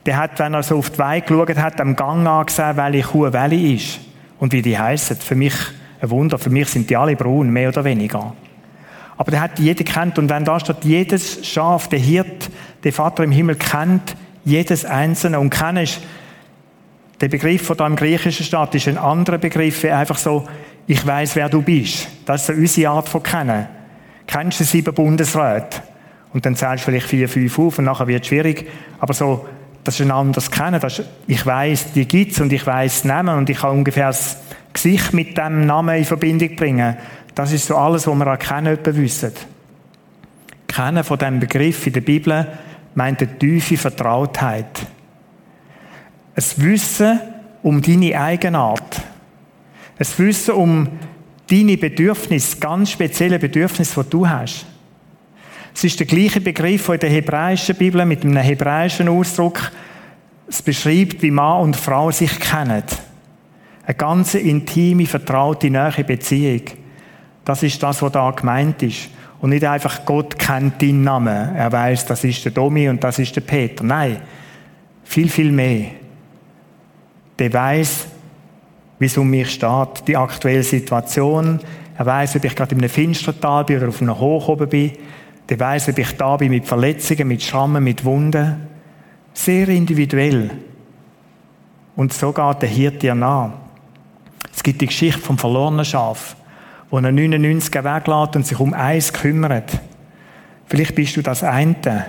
Der 0.06 0.16
hat, 0.16 0.38
wenn 0.38 0.54
er 0.54 0.62
so 0.62 0.78
auf 0.78 0.90
die 0.90 0.98
Weide 0.98 1.26
geschaut 1.26 1.56
hat, 1.56 1.80
am 1.80 1.96
Gang 1.96 2.26
angesehen, 2.26 2.76
welche 2.76 3.08
Kuh 3.08 3.32
welche 3.32 3.74
ist 3.74 4.00
und 4.38 4.52
wie 4.52 4.62
die 4.62 4.78
heissen. 4.78 5.16
Für 5.16 5.34
mich 5.34 5.54
ein 6.00 6.10
Wunder, 6.10 6.38
für 6.38 6.50
mich 6.50 6.68
sind 6.68 6.88
die 6.88 6.96
alle 6.96 7.16
braun, 7.16 7.50
mehr 7.50 7.68
oder 7.68 7.84
weniger. 7.84 8.34
Aber 9.16 9.30
der 9.30 9.40
hat 9.40 9.58
jede 9.58 9.84
kennt 9.84 10.18
und 10.18 10.28
wenn 10.28 10.44
da 10.44 10.60
steht, 10.60 10.84
jedes 10.84 11.46
Schaf, 11.46 11.88
der 11.88 11.98
Hirt, 11.98 12.50
der 12.84 12.92
Vater 12.92 13.24
im 13.24 13.32
Himmel 13.32 13.56
kennt 13.56 14.14
jedes 14.44 14.84
einzelne 14.84 15.40
und 15.40 15.50
kennen 15.50 15.84
ist 15.84 16.00
der 17.20 17.28
Begriff, 17.28 17.66
von 17.66 17.76
da 17.76 17.86
im 17.86 17.96
Griechischen 17.96 18.44
steht, 18.44 18.74
ist 18.74 18.88
ein 18.88 18.98
anderer 18.98 19.38
Begriff, 19.38 19.82
wie 19.82 19.90
einfach 19.90 20.18
so, 20.18 20.46
ich 20.86 21.04
weiß, 21.04 21.34
wer 21.36 21.48
du 21.48 21.62
bist. 21.62 22.08
Das 22.26 22.48
ist 22.48 22.56
unsere 22.56 22.90
Art 22.90 23.08
von 23.08 23.22
kennen. 23.22 23.66
Kennst 24.26 24.60
du 24.60 24.64
sieben 24.64 24.94
Bundesräte? 24.94 25.82
Und 26.32 26.44
dann 26.44 26.54
zählst 26.54 26.84
du 26.84 26.90
vielleicht 26.90 27.06
vier, 27.06 27.28
fünf 27.28 27.58
auf 27.58 27.78
und 27.78 27.86
nachher 27.86 28.06
wird 28.06 28.22
es 28.22 28.28
schwierig. 28.28 28.68
Aber 28.98 29.14
so, 29.14 29.46
das 29.84 29.98
ist 29.98 30.06
ein 30.06 30.10
anderes 30.10 30.50
Kennen. 30.50 30.80
Das 30.80 30.98
ist, 30.98 31.08
ich 31.26 31.44
weiß, 31.46 31.92
die 31.94 32.06
gibt's 32.06 32.40
und 32.40 32.52
ich 32.52 32.66
weiß 32.66 33.04
Namen 33.04 33.38
und 33.38 33.48
ich 33.48 33.58
kann 33.58 33.70
ungefähr 33.70 34.08
das 34.08 34.38
Gesicht 34.72 35.14
mit 35.14 35.38
dem 35.38 35.64
Namen 35.64 35.96
in 35.96 36.04
Verbindung 36.04 36.54
bringen. 36.56 36.96
Das 37.36 37.52
ist 37.52 37.66
so 37.66 37.76
alles, 37.76 38.06
was 38.06 38.16
wir 38.16 38.26
erkennen, 38.26 38.78
wissen. 38.82 39.32
Kennen 40.66 41.04
von 41.04 41.18
diesem 41.18 41.38
Begriff 41.38 41.86
in 41.86 41.92
der 41.92 42.00
Bibel 42.00 42.46
meint 42.94 43.20
eine 43.20 43.38
tiefe 43.38 43.76
Vertrautheit. 43.76 44.86
Ein 46.34 46.44
Wissen 46.56 47.20
um 47.62 47.82
deine 47.82 48.18
Eigenart. 48.18 49.02
Ein 49.98 50.06
Wissen 50.16 50.54
um 50.54 50.88
deine 51.46 51.76
Bedürfnisse, 51.76 52.56
ganz 52.56 52.92
spezielle 52.92 53.38
Bedürfnisse, 53.38 54.02
die 54.02 54.10
du 54.10 54.26
hast. 54.26 54.64
Es 55.74 55.84
ist 55.84 56.00
der 56.00 56.06
gleiche 56.06 56.40
Begriff, 56.40 56.86
der 56.86 56.94
in 56.94 57.00
der 57.00 57.10
hebräischen 57.10 57.76
Bibel 57.76 58.06
mit 58.06 58.24
einem 58.24 58.38
hebräischen 58.38 59.10
Ausdruck 59.10 59.72
es 60.48 60.62
beschreibt, 60.62 61.20
wie 61.20 61.30
Mann 61.30 61.64
und 61.64 61.76
Frau 61.76 62.10
sich 62.10 62.40
kennen. 62.40 62.82
Eine 63.84 63.94
ganz 63.94 64.32
intime, 64.32 65.04
vertraute, 65.04 65.68
nahe 65.68 66.02
Beziehung. 66.02 66.62
Das 67.46 67.62
ist 67.62 67.80
das, 67.80 68.02
was 68.02 68.12
da 68.12 68.28
gemeint 68.32 68.82
ist. 68.82 69.08
Und 69.40 69.50
nicht 69.50 69.64
einfach, 69.64 70.04
Gott 70.04 70.36
kennt 70.36 70.82
deinen 70.82 71.04
Namen. 71.04 71.54
Er 71.54 71.70
weiß, 71.70 72.04
das 72.06 72.24
ist 72.24 72.44
der 72.44 72.52
Domi 72.52 72.88
und 72.88 73.02
das 73.04 73.20
ist 73.20 73.36
der 73.36 73.42
Peter. 73.42 73.84
Nein. 73.84 74.18
Viel, 75.04 75.28
viel 75.28 75.52
mehr. 75.52 75.92
Der 77.38 77.52
weiß, 77.52 78.08
wie 78.98 79.06
es 79.06 79.16
um 79.16 79.30
mich 79.30 79.52
steht. 79.52 80.08
Die 80.08 80.16
aktuelle 80.16 80.64
Situation. 80.64 81.60
Er 81.96 82.04
weiß, 82.04 82.34
ob 82.36 82.44
ich 82.44 82.56
gerade 82.56 82.74
in 82.74 82.80
einem 82.80 82.90
Finstertal 82.90 83.64
bin 83.64 83.76
oder 83.78 83.88
auf 83.88 84.02
einem 84.02 84.18
Hoch 84.18 84.48
oben 84.48 84.68
bin. 84.68 84.92
Der 85.48 85.60
weiß, 85.60 85.90
ob 85.90 85.98
ich 85.98 86.16
da 86.16 86.36
bin 86.36 86.50
mit 86.50 86.66
Verletzungen, 86.66 87.28
mit 87.28 87.44
Schrammen, 87.44 87.84
mit 87.84 88.04
Wunden. 88.04 88.66
Sehr 89.32 89.68
individuell. 89.68 90.50
Und 91.94 92.12
so 92.12 92.32
geht 92.32 92.62
der 92.62 92.68
Hirte 92.68 92.98
dir 92.98 93.14
nach. 93.14 93.52
Es 94.52 94.64
gibt 94.64 94.80
die 94.80 94.86
Geschichte 94.86 95.20
vom 95.20 95.38
verlorenen 95.38 95.84
Schaf, 95.84 96.34
wo 96.90 96.98
er 96.98 97.12
99 97.12 97.74
weglässt 97.74 98.36
und 98.36 98.46
sich 98.46 98.58
um 98.58 98.72
eins 98.72 99.12
kümmert. 99.12 99.80
Vielleicht 100.66 100.94
bist 100.94 101.16
du 101.16 101.22
das 101.22 101.42
eine. 101.42 102.06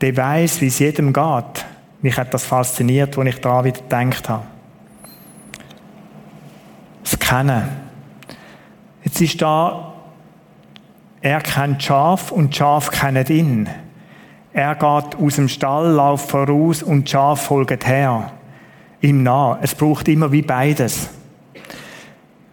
Der 0.00 0.16
weiß, 0.16 0.60
wie 0.60 0.66
es 0.66 0.78
jedem 0.78 1.12
geht. 1.12 1.64
Mich 2.02 2.16
hat 2.16 2.34
das 2.34 2.44
fasziniert, 2.44 3.16
als 3.16 3.28
ich 3.28 3.40
daran 3.40 3.64
wieder 3.64 3.80
gedacht 3.80 4.28
habe. 4.28 4.44
Das 7.02 7.18
Kennen. 7.18 7.68
Jetzt 9.04 9.20
ist 9.20 9.40
da, 9.40 9.94
er 11.20 11.40
kennt 11.40 11.82
Schaf 11.82 12.32
und 12.32 12.54
Schaf 12.54 12.90
kennt 12.90 13.30
ihn. 13.30 13.68
Er 14.52 14.74
geht 14.74 15.16
aus 15.16 15.36
dem 15.36 15.48
Stall, 15.48 15.92
läuft 15.92 16.30
voraus 16.30 16.82
und 16.82 17.08
Schaf 17.08 17.42
folgt 17.46 17.86
her. 17.86 18.32
Ihm 19.00 19.22
nach. 19.22 19.58
Es 19.60 19.74
braucht 19.74 20.08
immer 20.08 20.32
wie 20.32 20.42
beides. 20.42 21.10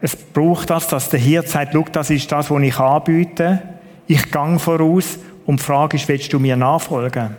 Es 0.05 0.17
braucht 0.17 0.69
das, 0.69 0.89
dass 0.89 1.07
der 1.07 1.19
Hirt 1.21 1.47
sagt, 1.47 1.71
schau, 1.71 1.85
das 1.89 2.09
ist 2.09 2.29
das, 2.29 2.51
was 2.51 2.61
ich 2.61 2.77
anbiete. 2.77 3.61
Ich 4.05 4.29
gang 4.31 4.59
voraus 4.59 5.17
und 5.45 5.61
die 5.61 5.63
Frage 5.63 5.95
ist, 5.95 6.09
willst 6.09 6.33
du 6.33 6.39
mir 6.39 6.57
nachfolgen? 6.57 7.37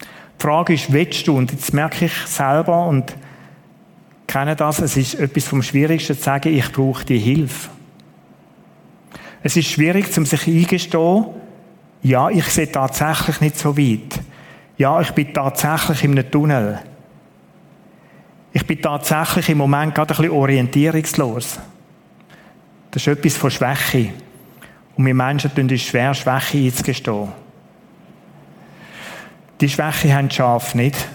Die 0.00 0.42
Frage 0.42 0.72
ist, 0.72 0.90
willst 0.90 1.26
du? 1.26 1.36
Und 1.36 1.52
jetzt 1.52 1.74
merke 1.74 2.06
ich 2.06 2.14
selber 2.24 2.86
und 2.86 3.14
kenne 4.26 4.56
das, 4.56 4.78
es 4.78 4.96
ist 4.96 5.16
etwas 5.16 5.44
vom 5.44 5.62
Schwierigsten 5.62 6.16
zu 6.16 6.22
sagen, 6.22 6.56
ich 6.56 6.72
brauche 6.72 7.04
die 7.04 7.18
Hilfe. 7.18 7.68
Es 9.42 9.54
ist 9.58 9.68
schwierig, 9.68 10.06
um 10.16 10.24
sich 10.24 10.46
eingestehen, 10.46 11.26
ja, 12.02 12.30
ich 12.30 12.46
sehe 12.46 12.72
tatsächlich 12.72 13.42
nicht 13.42 13.58
so 13.58 13.76
weit. 13.76 14.20
Ja, 14.78 15.02
ich 15.02 15.10
bin 15.10 15.34
tatsächlich 15.34 16.02
in 16.04 16.12
einem 16.12 16.30
Tunnel. 16.30 16.78
Ich 18.54 18.66
bin 18.66 18.80
tatsächlich 18.80 19.50
im 19.50 19.58
Moment 19.58 19.94
gerade 19.94 20.14
ein 20.14 20.16
bisschen 20.16 20.32
orientierungslos. 20.32 21.58
Das 22.96 23.06
ist 23.06 23.08
etwas 23.08 23.36
von 23.36 23.50
Schwäche. 23.50 24.14
Und 24.96 25.04
wir 25.04 25.12
Menschen 25.14 25.54
tun 25.54 25.68
es 25.68 25.82
schwer, 25.82 26.14
Schwäche 26.14 26.56
einzugestehen. 26.56 27.28
Die 29.60 29.68
Schwäche 29.68 30.14
haben 30.14 30.30
die 30.30 30.34
Schafe 30.34 30.78
nicht. 30.78 31.06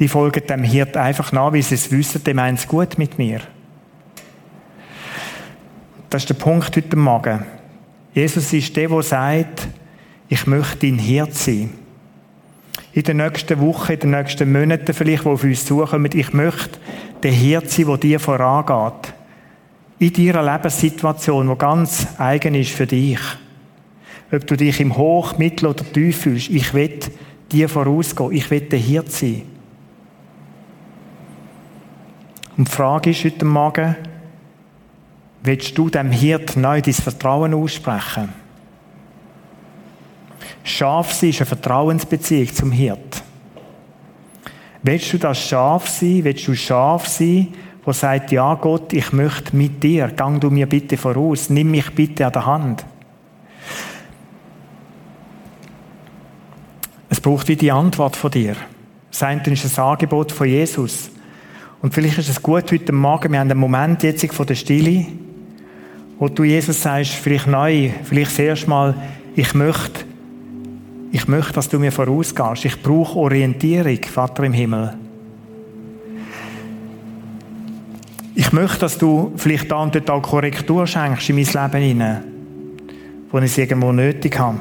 Die 0.00 0.08
folgen 0.08 0.44
dem 0.44 0.64
Hirt 0.64 0.96
einfach 0.96 1.30
nach, 1.30 1.52
wie 1.52 1.62
sie 1.62 1.76
es 1.76 1.92
wissen, 1.92 2.24
die 2.24 2.34
meinen 2.34 2.56
es 2.56 2.66
gut 2.66 2.98
mit 2.98 3.16
mir. 3.16 3.42
Das 6.10 6.22
ist 6.22 6.30
der 6.30 6.34
Punkt 6.34 6.76
heute 6.76 6.96
Morgen. 6.96 7.46
Jesus 8.12 8.52
ist 8.52 8.74
der, 8.74 8.88
der 8.88 9.02
sagt, 9.04 9.68
ich 10.28 10.48
möchte 10.48 10.78
dein 10.78 10.98
Hirt 10.98 11.36
sein. 11.36 11.70
In 12.92 13.04
den 13.04 13.18
nächsten 13.18 13.60
Wochen, 13.60 13.92
in 13.92 14.00
den 14.00 14.10
nächsten 14.10 14.50
Monaten 14.50 14.92
vielleicht, 14.94 15.26
die 15.26 15.28
auf 15.28 15.44
uns 15.44 15.64
zukommen, 15.64 16.10
ich 16.12 16.32
möchte 16.32 16.80
der 17.22 17.30
Hirt 17.30 17.70
sein, 17.70 17.86
der 17.86 17.98
dir 17.98 18.18
vorangeht. 18.18 19.14
In 19.98 20.12
deiner 20.12 20.42
Lebenssituation, 20.42 21.48
die 21.48 21.58
ganz 21.58 22.06
eigen 22.18 22.54
ist 22.54 22.70
für 22.70 22.86
dich. 22.86 23.18
Ob 24.30 24.46
du 24.46 24.56
dich 24.56 24.80
im 24.80 24.96
Hoch, 24.96 25.38
Mittel 25.38 25.66
oder 25.66 25.84
Tief 25.84 26.22
fühlst, 26.22 26.50
ich 26.50 26.72
will 26.72 27.00
dir 27.50 27.68
vorausgehen. 27.68 28.32
Ich 28.32 28.50
will 28.50 28.68
Hirt 28.70 29.10
sein. 29.10 29.42
Und 32.56 32.68
die 32.68 32.72
Frage 32.72 33.10
ist 33.10 33.24
heute 33.24 33.44
Morgen, 33.44 33.96
willst 35.42 35.76
du 35.76 35.88
dem 35.88 36.10
Hirt 36.10 36.56
neu 36.56 36.80
dein 36.80 36.94
Vertrauen 36.94 37.54
aussprechen? 37.54 38.28
Schaf 40.62 41.12
sein 41.12 41.30
ist 41.30 41.40
eine 41.40 41.46
Vertrauensbeziehung 41.46 42.54
zum 42.54 42.72
Hirt. 42.72 43.22
Willst 44.82 45.12
du 45.12 45.18
das 45.18 45.40
Schaf 45.40 45.88
sein? 45.88 46.22
Willst 46.24 46.46
du 46.46 46.54
Schaf 46.54 47.06
sein, 47.06 47.48
wo 47.88 47.92
sagt, 47.94 48.32
ja 48.32 48.54
Gott, 48.56 48.92
ich 48.92 49.14
möchte 49.14 49.56
mit 49.56 49.82
dir, 49.82 50.08
gang 50.08 50.38
du 50.38 50.50
mir 50.50 50.66
bitte 50.66 50.98
voraus, 50.98 51.48
nimm 51.48 51.70
mich 51.70 51.90
bitte 51.94 52.26
an 52.26 52.32
der 52.34 52.44
Hand. 52.44 52.84
Es 57.08 57.18
braucht 57.18 57.48
wie 57.48 57.56
die 57.56 57.72
Antwort 57.72 58.14
von 58.14 58.30
dir. 58.30 58.56
Das 59.10 59.22
eine 59.22 59.40
ist 59.42 59.78
ein 59.78 59.82
Angebot 59.82 60.32
von 60.32 60.46
Jesus. 60.46 61.10
Und 61.80 61.94
vielleicht 61.94 62.18
ist 62.18 62.28
es 62.28 62.42
gut 62.42 62.70
heute 62.70 62.92
Morgen, 62.92 63.32
wir 63.32 63.40
haben 63.40 63.50
einen 63.50 63.58
Moment 63.58 64.02
jetzt 64.02 64.34
von 64.34 64.44
der 64.44 64.54
Stille, 64.54 65.06
wo 66.18 66.28
du 66.28 66.44
Jesus 66.44 66.82
sagst, 66.82 67.12
vielleicht 67.12 67.46
neu, 67.46 67.88
vielleicht 68.04 68.32
das 68.32 68.38
erste 68.38 68.68
Mal, 68.68 68.94
ich 69.34 69.54
möchte, 69.54 70.04
ich 71.10 71.26
möchte, 71.26 71.54
dass 71.54 71.70
du 71.70 71.78
mir 71.78 71.92
vorausgehst. 71.92 72.66
Ich 72.66 72.82
brauche 72.82 73.18
Orientierung, 73.18 74.02
Vater 74.02 74.44
im 74.44 74.52
Himmel. 74.52 75.07
Ich 78.38 78.52
möchte, 78.52 78.78
dass 78.78 78.96
du 78.96 79.32
vielleicht 79.34 79.68
da 79.68 79.82
und 79.82 79.96
dort 79.96 80.08
auch 80.10 80.22
Korrektur 80.22 80.86
schenkst 80.86 81.28
in 81.28 81.34
mein 81.34 81.44
Leben 81.44 81.82
hinein, 81.82 82.24
wo 83.32 83.38
ich 83.38 83.46
es 83.46 83.58
irgendwo 83.58 83.90
nötig 83.90 84.38
habe. 84.38 84.58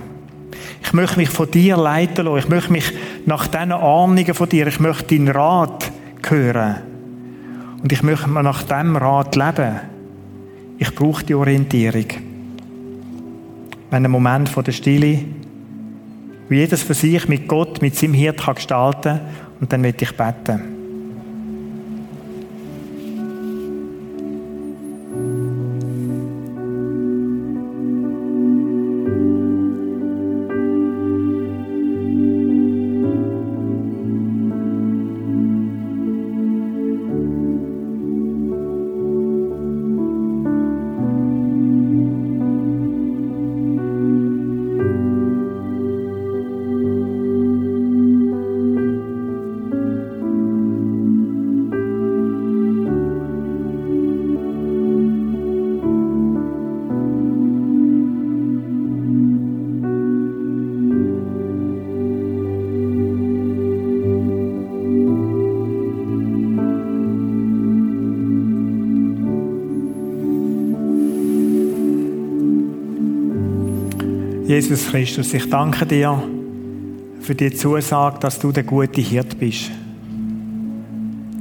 Ich 0.82 0.94
möchte 0.94 1.20
mich 1.20 1.30
von 1.30 1.52
dir 1.52 1.78
leiten 1.78 2.26
lassen. 2.26 2.40
Ich 2.40 2.50
möchte 2.50 2.72
mich 2.72 2.92
nach 3.28 3.46
diesen 3.46 3.74
Ahnungen 3.74 4.34
von 4.34 4.50
dir, 4.50 4.66
ich 4.66 4.80
möchte 4.80 5.16
deinen 5.16 5.28
Rat 5.28 5.92
hören. 6.28 6.78
Und 7.84 7.92
ich 7.92 8.02
möchte 8.02 8.28
nach 8.32 8.63
diesem 8.63 8.96
Rat 8.96 9.36
leben. 9.36 9.80
Ich 10.80 10.96
brauche 10.96 11.24
die 11.24 11.36
Orientierung. 11.36 12.08
Wenn 13.92 14.06
ein 14.06 14.10
Moment 14.10 14.50
von 14.50 14.63
der 14.63 14.72
Stille, 14.72 15.20
wie 16.50 16.58
jedes 16.58 16.82
für 16.82 16.96
sich 16.96 17.28
mit 17.28 17.48
Gott, 17.48 17.80
mit 17.84 17.96
seinem 17.96 18.16
Hirt 18.16 18.42
kann 18.42 19.22
und 19.62 19.72
dann 19.72 19.84
wird 19.84 20.02
ich 20.02 20.18
beten. 20.18 20.77
Jesus 74.48 74.88
Christus, 74.88 75.34
ich 75.34 75.50
danke 75.50 75.86
dir 75.86 76.24
für 77.20 77.36
die 77.36 77.54
Zusage, 77.54 78.18
dass 78.20 78.40
du 78.40 78.54
der 78.54 78.64
gute 78.64 79.02
Hirt 79.02 79.38
bist. 79.38 79.70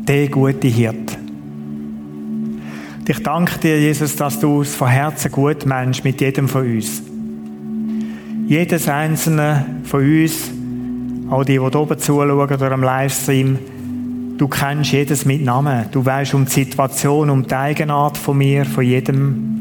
Der 0.08 0.28
gute 0.28 0.66
Hirt. 0.66 1.16
Ich 3.06 3.22
danke 3.22 3.60
dir, 3.60 3.80
Jesus, 3.80 4.16
dass 4.16 4.40
du 4.40 4.62
es 4.62 4.74
von 4.74 4.88
Herzen 4.88 5.30
gut 5.30 5.64
meinst 5.66 6.02
mit 6.02 6.20
jedem 6.20 6.48
von 6.48 6.66
uns. 6.66 7.00
Jedes 8.48 8.88
einzelne 8.88 9.64
von 9.84 10.00
uns, 10.00 10.50
auch 11.30 11.44
die, 11.44 11.52
die 11.52 11.58
oben 11.60 11.98
zuschauen 12.00 12.32
oder 12.32 12.72
am 12.72 12.82
Livestream, 12.82 13.56
du 14.36 14.48
kennst 14.48 14.90
jedes 14.90 15.24
mit 15.24 15.44
Namen. 15.44 15.84
Du 15.92 16.04
weißt 16.04 16.34
um 16.34 16.44
die 16.44 16.50
Situation, 16.50 17.30
um 17.30 17.46
die 17.46 17.54
Eigenart 17.54 18.18
von 18.18 18.36
mir, 18.36 18.64
von 18.64 18.82
jedem 18.82 19.55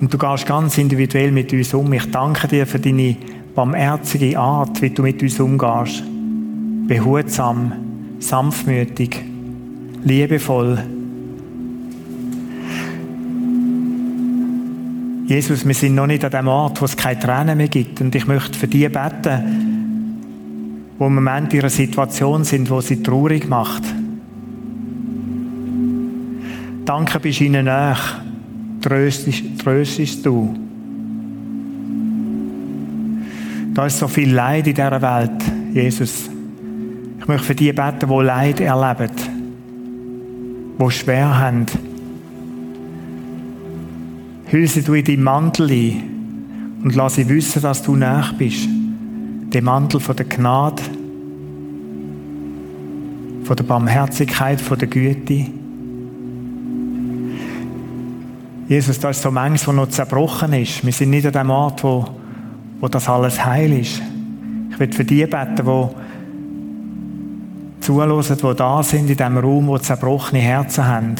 Und 0.00 0.14
du 0.14 0.18
gehst 0.18 0.46
ganz 0.46 0.78
individuell 0.78 1.32
mit 1.32 1.52
uns 1.52 1.74
um. 1.74 1.92
Ich 1.92 2.10
danke 2.10 2.46
dir 2.46 2.66
für 2.66 2.78
deine 2.78 3.16
barmherzige 3.54 4.38
Art, 4.38 4.80
wie 4.80 4.90
du 4.90 5.02
mit 5.02 5.20
uns 5.22 5.40
umgehst. 5.40 6.04
Behutsam, 6.86 7.72
sanftmütig, 8.20 9.24
liebevoll. 10.04 10.78
Jesus, 15.26 15.66
wir 15.66 15.74
sind 15.74 15.94
noch 15.94 16.06
nicht 16.06 16.24
an 16.24 16.30
dem 16.30 16.48
Ort, 16.48 16.80
wo 16.80 16.86
es 16.86 16.96
keine 16.96 17.18
Tränen 17.18 17.58
mehr 17.58 17.68
gibt. 17.68 18.00
Und 18.00 18.14
ich 18.14 18.26
möchte 18.26 18.58
für 18.58 18.68
die 18.68 18.88
beten, 18.88 20.14
wo 20.96 21.06
im 21.06 21.16
Moment 21.16 21.52
in 21.52 21.60
einer 21.60 21.68
Situation 21.68 22.44
sind, 22.44 22.70
wo 22.70 22.80
sie 22.80 23.02
traurig 23.02 23.48
macht. 23.48 23.82
Danke, 26.86 27.20
bist 27.20 27.42
ihnen 27.42 27.66
nach. 27.66 28.27
Tröstest, 28.80 29.44
tröstest 29.58 30.24
du. 30.24 30.54
Da 33.74 33.86
ist 33.86 33.98
so 33.98 34.08
viel 34.08 34.32
Leid 34.32 34.66
in 34.66 34.74
dieser 34.74 35.02
Welt, 35.02 35.42
Jesus. 35.72 36.28
Ich 37.20 37.28
möchte 37.28 37.46
für 37.46 37.54
die 37.54 37.72
beten, 37.72 38.08
die 38.08 38.24
Leid 38.24 38.60
erleben, 38.60 39.10
die 40.80 40.90
schwer 40.90 41.38
haben. 41.38 41.66
Hülle 44.46 44.82
du 44.82 44.94
in 44.94 45.04
deinen 45.04 45.22
Mantel 45.22 45.70
ein 45.70 46.02
und 46.82 46.94
lass 46.94 47.16
sie 47.16 47.28
wissen, 47.28 47.60
dass 47.62 47.82
du 47.82 47.96
nach 47.96 48.32
bist. 48.32 48.66
Den 48.66 49.64
Mantel 49.64 50.00
von 50.00 50.16
der 50.16 50.26
Gnade, 50.26 50.82
von 53.44 53.56
der 53.56 53.64
Barmherzigkeit, 53.64 54.60
von 54.60 54.78
der 54.78 54.88
Güte. 54.88 55.46
Jesus, 58.68 59.00
da 59.00 59.08
ist 59.10 59.22
so 59.22 59.30
manches, 59.30 59.66
was 59.66 59.74
noch 59.74 59.88
zerbrochen 59.88 60.52
ist. 60.52 60.84
Wir 60.84 60.92
sind 60.92 61.08
nicht 61.10 61.26
an 61.26 61.32
dem 61.32 61.48
Ort, 61.48 61.82
wo, 61.82 62.06
wo 62.80 62.88
das 62.88 63.08
alles 63.08 63.42
heil 63.42 63.72
ist. 63.72 64.02
Ich 64.70 64.78
will 64.78 64.92
für 64.92 65.04
die 65.04 65.24
beten, 65.24 65.56
die 65.56 65.88
zuhören, 67.80 68.22
die 68.22 68.54
da 68.56 68.82
sind 68.82 69.08
in 69.08 69.16
diesem 69.16 69.38
Raum, 69.38 69.68
wo 69.68 69.78
zerbrochene 69.78 70.42
Herzen 70.42 70.86
haben. 70.86 71.14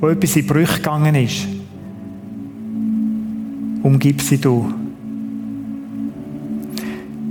Wo 0.00 0.08
etwas 0.08 0.36
in 0.36 0.46
Brüche 0.46 0.76
gegangen 0.76 1.16
ist. 1.16 1.48
Umgib 3.82 4.22
sie 4.22 4.38
du. 4.38 4.72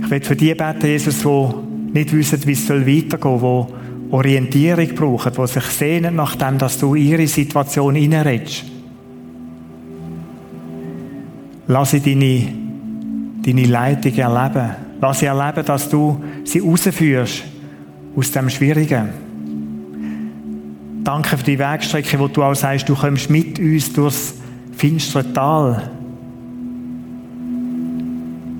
Ich 0.02 0.10
will 0.10 0.20
für 0.20 0.36
die 0.36 0.54
beten, 0.54 0.86
Jesus, 0.86 1.20
die 1.22 1.48
nicht 1.94 2.12
wissen, 2.12 2.46
wie 2.46 2.52
es 2.52 2.68
weitergehen 2.68 3.40
soll, 3.40 3.66
die 4.06 4.12
Orientierung 4.12 4.88
brauchen, 4.94 5.32
die 5.32 5.46
sich 5.46 5.64
sehnen 5.64 6.14
nach 6.14 6.36
dem, 6.36 6.58
dass 6.58 6.78
du 6.78 6.94
ihre 6.94 7.26
Situation 7.26 7.94
hineinredest. 7.94 8.77
Lass 11.68 11.90
sie 11.90 12.00
deine, 12.00 12.48
deine 13.44 13.66
Leitung 13.66 14.14
erleben. 14.14 14.70
Lass 15.00 15.20
sie 15.20 15.26
erleben, 15.26 15.64
dass 15.64 15.88
du 15.88 16.22
sie 16.44 16.60
rausführst 16.60 17.44
aus 18.16 18.32
dem 18.32 18.48
Schwierigen. 18.50 19.10
Danke 21.04 21.36
für 21.36 21.44
die 21.44 21.58
Wegstrecke, 21.58 22.18
wo 22.18 22.28
du 22.28 22.42
auch 22.42 22.54
sagst, 22.54 22.88
du 22.88 22.94
kommst 22.94 23.30
mit 23.30 23.58
uns 23.58 23.92
durchs 23.92 24.34
finstere 24.76 25.32
Tal. 25.32 25.90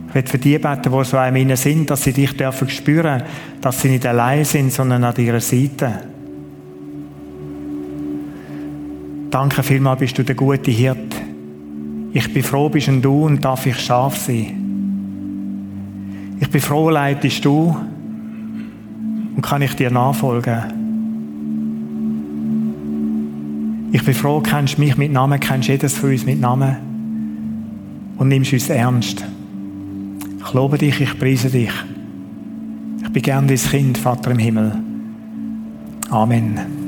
Ich 0.09 0.15
will 0.15 0.27
für 0.27 0.39
die 0.39 0.59
beten, 0.59 0.93
die 0.93 1.05
so 1.05 1.17
einem 1.17 1.37
innen 1.37 1.57
sind, 1.57 1.91
dass 1.91 2.05
sie 2.05 2.13
dich 2.13 2.37
dürfen 2.37 2.69
spüren, 2.69 3.23
dass 3.61 3.81
sie 3.81 3.89
nicht 3.89 4.07
allein 4.07 4.45
sind, 4.45 4.73
sondern 4.73 5.05
an 5.05 5.15
ihrer 5.17 5.41
Seite. 5.41 5.93
Danke 9.31 9.63
vielmals, 9.63 10.01
bist 10.01 10.17
du 10.19 10.25
der 10.25 10.35
gute 10.35 10.71
Hirt. 10.71 11.18
Ich 12.19 12.35
bin 12.35 12.43
froh, 12.43 12.69
bist 12.69 12.89
du 12.89 13.27
und 13.27 13.45
darf 13.45 13.65
ich 13.65 13.79
scharf 13.79 14.17
sein. 14.17 14.65
Ich 16.41 16.51
bin 16.51 16.61
froh, 16.61 16.91
leitest 16.91 17.45
du 17.45 17.77
und 19.37 19.41
kann 19.41 19.63
ich 19.63 19.75
dir 19.75 19.93
nachfolgen. 19.93 20.63
Ich 23.93 24.05
bin 24.05 24.15
froh, 24.15 24.41
kennst 24.41 24.81
mich 24.81 24.97
mit 24.97 25.13
Namen, 25.13 25.39
kennst 25.39 25.69
jedes 25.69 25.97
von 25.97 26.11
uns 26.11 26.27
mit 26.27 26.41
Namen 26.41 26.77
und 28.17 28.27
nimmst 28.27 28.53
uns 28.53 28.69
ernst. 28.69 29.25
Ich 30.45 30.53
lobe 30.53 30.77
dich, 30.77 31.01
ich 31.01 31.17
preise 31.21 31.49
dich. 31.49 31.71
Ich 33.01 33.13
bin 33.13 33.23
gern 33.23 33.47
dein 33.47 33.59
Kind, 33.59 33.97
Vater 33.97 34.33
im 34.33 34.41
Himmel. 34.41 34.73
Amen. 36.11 36.88